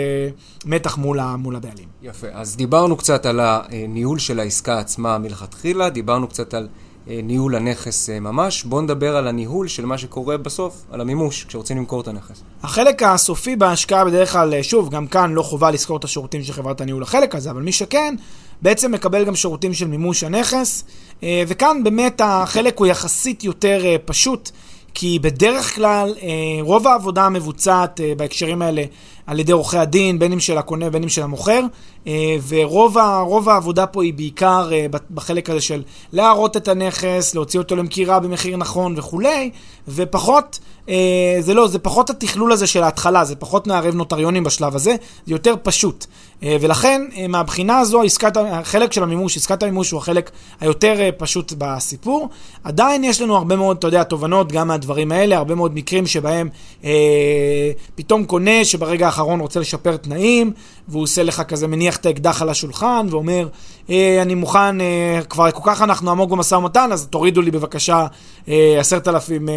מתח 0.64 0.98
מול, 0.98 1.20
מול 1.38 1.56
הבעלים. 1.56 1.88
יפה, 2.02 2.26
אז 2.32 2.56
דיברנו 2.56 2.96
קצת 2.96 3.26
על 3.26 3.40
הניהול 3.42 4.18
של 4.18 4.40
העסקה 4.40 4.78
עצמה 4.78 5.18
מלכתחילה, 5.18 5.90
דיברנו 5.90 6.28
קצת 6.28 6.54
על... 6.54 6.68
אה, 7.11 7.20
ניהול 7.23 7.55
הנכס 7.55 8.11
אה, 8.11 8.20
ממש. 8.20 8.64
בואו 8.64 8.81
נדבר 8.81 9.16
על 9.16 9.29
הניהול 9.29 9.68
של 9.68 9.87
מה 9.87 9.99
שקורה 9.99 10.37
בסוף, 10.37 10.83
על 10.90 11.01
המימוש, 11.01 11.44
כשרוצים 11.44 11.77
למכור 11.77 12.01
את 12.01 12.09
הנכס. 12.09 12.42
החלק 12.62 13.03
הסופי 13.03 13.57
בהשקעה 13.57 14.05
בדרך 14.05 14.33
כלל, 14.33 14.55
אה, 14.55 14.62
שוב, 14.62 14.90
גם 14.90 15.07
כאן 15.07 15.33
לא 15.33 15.42
חובה 15.42 15.70
לזכור 15.70 15.96
את 15.96 16.05
השירותים 16.05 16.42
של 16.42 16.53
חברת 16.53 16.81
הניהול 16.81 17.03
החלק 17.03 17.35
הזה, 17.35 17.51
אבל 17.51 17.62
מי 17.62 17.73
שכן, 17.73 18.14
בעצם 18.62 18.92
מקבל 18.92 19.25
גם 19.25 19.37
שירותים 19.37 19.75
של 19.75 19.87
מימוש 19.87 20.25
הנכס, 20.25 20.85
וכאן 21.23 21.85
באמת 21.85 22.20
החלק 22.25 22.79
הוא 22.79 22.87
יחסית 22.87 23.44
יותר 23.44 23.83
פשוט. 24.05 24.51
כי 24.94 25.18
בדרך 25.18 25.75
כלל 25.75 26.14
רוב 26.61 26.87
העבודה 26.87 27.25
המבוצעת 27.25 28.01
בהקשרים 28.16 28.62
האלה 28.62 28.83
על 29.31 29.38
ידי 29.38 29.53
עורכי 29.53 29.79
הדין, 29.79 30.19
בין 30.19 30.33
אם 30.33 30.40
של 30.40 30.59
הקונה 30.59 30.87
ובין 30.88 31.03
אם 31.03 31.09
של 31.09 31.23
המוכר, 31.23 31.61
אה, 32.07 32.37
ורוב 32.49 33.49
העבודה 33.49 33.87
פה 33.87 34.03
היא 34.03 34.14
בעיקר 34.14 34.71
אה, 34.73 34.87
בחלק 35.11 35.51
הזה 35.51 35.61
של 35.61 35.83
להראות 36.12 36.57
את 36.57 36.69
הנכס, 36.69 37.35
להוציא 37.35 37.61
אותו 37.61 37.77
למכירה 37.77 38.21
במחיר 38.21 38.57
נכון 38.57 38.95
וכולי, 38.97 39.51
ופחות, 39.88 40.59
אה, 40.88 41.37
זה 41.40 41.55
לא, 41.55 41.69
זה 41.69 41.79
פחות 41.79 42.11
התכלול 42.11 42.53
הזה 42.53 42.66
של 42.66 42.83
ההתחלה, 42.83 43.25
זה 43.25 43.37
פחות 43.37 43.66
מערב 43.66 43.95
נוטריונים 43.95 44.45
בשלב 44.45 44.77
הזה, 44.77 44.97
זה 45.27 45.33
יותר 45.33 45.55
פשוט. 45.62 46.07
ולכן, 46.43 47.03
מהבחינה 47.29 47.79
הזו, 47.79 48.03
עסקת, 48.03 48.37
החלק 48.37 48.93
של 48.93 49.03
המימוש, 49.03 49.37
עסקת 49.37 49.62
המימוש 49.62 49.90
הוא 49.90 49.99
החלק 49.99 50.31
היותר 50.61 51.11
פשוט 51.19 51.53
בסיפור. 51.59 52.29
עדיין 52.64 53.05
יש 53.05 53.21
לנו 53.21 53.37
הרבה 53.37 53.57
מאוד, 53.57 53.77
אתה 53.77 53.87
יודע, 53.87 54.03
תובנות 54.03 54.53
גם 54.53 54.69
מהדברים 54.69 55.12
האלה, 55.12 55.37
הרבה 55.37 55.55
מאוד 55.55 55.75
מקרים 55.75 56.07
שבהם 56.07 56.49
אה, 56.85 57.71
פתאום 57.95 58.25
קונה 58.25 58.64
שברגע 58.64 59.07
האחרון 59.07 59.19
רוצה 59.22 59.61
לשפר 59.61 59.96
תנאים, 59.96 60.52
והוא 60.88 61.02
עושה 61.02 61.22
לך 61.22 61.42
כזה, 61.42 61.66
מניח 61.66 61.96
את 61.96 62.06
האקדח 62.06 62.42
על 62.42 62.48
השולחן, 62.48 63.06
ואומר, 63.11 63.48
אה, 63.90 64.22
אני 64.22 64.35
מוכן, 64.35 64.80
אה, 64.80 65.20
כבר 65.28 65.50
כל 65.50 65.62
כך 65.64 65.83
אנחנו 65.83 66.11
עמוק 66.11 66.30
במשא 66.30 66.54
ומתן, 66.54 66.92
אז 66.92 67.06
תורידו 67.06 67.42
לי 67.42 67.50
בבקשה 67.50 68.06
אה, 68.48 68.76
עשרת 68.80 69.09
אלפים, 69.09 69.48
אה, 69.48 69.54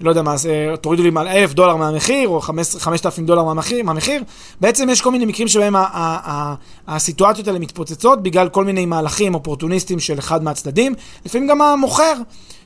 לא 0.00 0.10
יודע 0.10 0.22
מה, 0.22 0.34
אה, 0.48 0.76
תורידו 0.76 1.02
לי 1.02 1.10
אלף 1.16 1.52
דולר 1.52 1.76
מהמחיר, 1.76 2.28
או 2.28 2.40
חמשת 2.78 3.06
אלפים 3.06 3.26
דולר 3.26 3.44
מהמחיר, 3.44 3.84
מהמחיר. 3.84 4.22
בעצם 4.60 4.88
יש 4.88 5.00
כל 5.00 5.10
מיני 5.10 5.26
מקרים 5.26 5.48
שבהם 5.48 5.76
הסיטואציות 6.88 7.48
האלה 7.48 7.58
מתפוצצות 7.58 8.22
בגלל 8.22 8.48
כל 8.48 8.64
מיני 8.64 8.86
מהלכים 8.86 9.34
אופורטוניסטיים 9.34 10.00
של 10.00 10.18
אחד 10.18 10.42
מהצדדים. 10.42 10.94
לפעמים 11.26 11.48
גם 11.48 11.62
המוכר, 11.62 12.14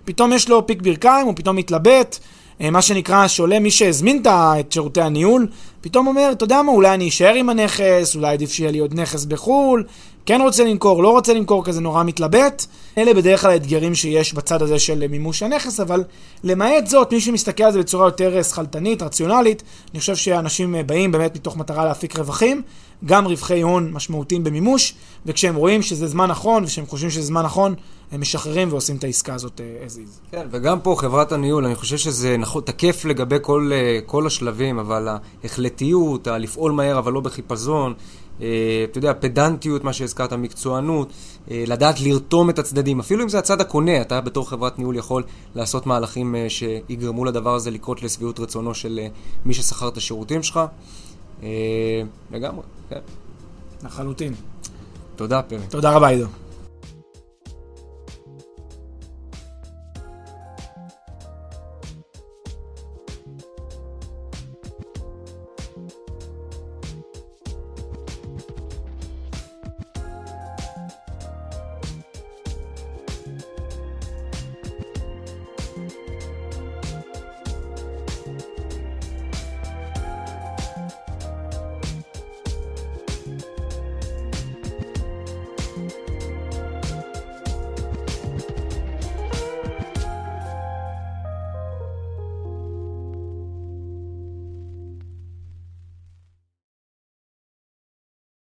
פתאום 0.05 0.33
יש 0.33 0.49
לו 0.49 0.67
פיק 0.67 0.83
ברכיים, 0.83 1.27
הוא 1.27 1.35
פתאום 1.37 1.57
מתלבט. 1.57 2.19
אה, 2.63 2.71
מה 2.71 2.83
שנקרא, 2.83 3.27
שעולה 3.27 3.59
מי 3.59 3.71
שהזמין 3.71 4.23
את 4.61 4.73
שירותי 4.73 5.01
הניהול, 5.01 5.47
פתאום 5.81 6.07
אומר, 6.07 6.29
אתה 6.33 6.45
יודע 6.45 6.63
מה, 6.63 6.73
אולי 6.73 6.95
אני 6.95 7.09
אשאר 7.09 7.35
עם 7.35 7.49
הנכס, 7.49 8.17
אולי 8.17 8.33
עדיף 8.33 8.53
שיהיה 8.53 8.71
לי 8.71 8.79
עוד 8.79 9.01
נכס 9.01 9.25
בחו"ל, 9.25 9.85
כן 10.27 10.41
רוצה 10.41 10.65
למכור, 10.65 11.03
לא 11.03 11.11
רוצה 11.11 11.35
למכור, 11.35 11.65
כזה 11.65 11.81
נורא 11.81 12.05
מתלבט. 12.05 12.67
אלה 12.99 13.15
בדרך 13.15 13.41
כלל 13.41 13.51
האתגרים 13.51 13.95
שיש 13.95 14.35
בצד 14.35 14.63
הזה 14.63 14.79
של 14.79 15.07
מימוש 15.09 15.43
הנכס, 15.43 15.81
אבל 15.81 16.05
למעט 16.45 16.87
זאת, 16.87 17.13
מי 17.13 17.21
שמסתכל 17.21 17.65
על 17.65 17.73
זה 17.73 17.79
בצורה 17.79 18.07
יותר 18.07 18.43
שכלתנית, 18.43 19.03
רציונלית, 19.03 19.63
אני 19.93 20.01
חושב 20.01 20.17
שאנשים 20.17 20.77
באים 20.87 21.13
באמת 21.13 21.37
מתוך 21.37 21.57
מטרה 21.57 21.85
להפיק 21.85 22.19
רווחים, 22.19 22.63
גם 23.05 23.27
רווחי 23.27 23.63
הון 23.63 23.93
משמעותיים 23.93 24.45
במימוש, 24.45 24.95
וכשהם 25.27 25.55
רואים 25.55 25.83
שזה 25.83 26.07
זמן 26.07 26.31
נכון, 26.31 26.65
ושהם 26.65 26.87
חושבים 26.87 27.11
שזה 27.11 27.27
זמן 27.27 27.43
נכון, 27.43 27.75
הם 28.13 28.21
משחררים 28.21 28.69
ועושים 28.71 28.97
את 28.97 29.05
העסקה 29.05 29.35
הזאת 29.35 29.61
uh, 29.61 29.89
as 29.89 29.95
is. 29.95 30.31
כן, 30.33 30.47
וגם 30.51 30.81
פה 30.81 30.95
חברת 30.99 31.33
הניהול, 31.33 31.65
אני 31.67 31.75
חושב 31.75 31.97
שזה 31.97 32.37
נכון, 32.37 32.63
תקף 32.63 33.05
לגבי 33.05 33.37
כל, 33.43 33.71
uh, 33.73 34.09
כל 34.11 34.27
השלבים, 34.27 34.79
אבל 34.79 35.09
ההחלטיות, 35.45 36.27
הלפעול 36.27 36.73
מהר 36.73 36.99
אבל 36.99 37.13
לא 37.13 37.21
בחיפזון, 37.21 37.95
uh, 38.39 38.43
אתה 38.91 38.99
יודע, 38.99 39.13
פדנטיות, 39.15 39.85
מה 39.85 39.93
שהזכרת, 39.93 40.33
מקצוענות, 40.33 41.09
uh, 41.09 41.51
לדעת 41.67 42.01
לרתום 42.01 42.51
את 42.51 42.59
הצדדים, 42.59 43.01
אפילו 43.01 43.25
אם 43.25 43.29
זה 43.29 43.39
הצד 43.39 43.61
הקונה, 43.61 44.01
אתה 44.01 44.21
בתור 44.21 44.51
חברת 44.51 44.79
ניהול 44.79 44.97
יכול 44.97 45.23
לעשות 45.55 45.87
מהלכים 45.87 46.35
שיגרמו 46.49 47.25
לדבר 47.25 47.55
הזה 47.55 47.71
לקרות 47.71 48.03
לשביעות 48.03 48.41
רצונו 48.41 48.75
של 48.75 49.01
מי 49.45 49.55
ששכר 49.55 49.89
את 49.89 49.97
השירותים 49.97 50.43
שלך. 50.43 50.61
לגמרי, 52.31 52.63
כן. 52.89 53.01
לחלוטין. 53.85 54.35
תודה, 55.17 55.43
פרי. 55.43 55.59
תודה 55.71 55.91
רבה, 55.91 56.09
עידו. 56.09 56.27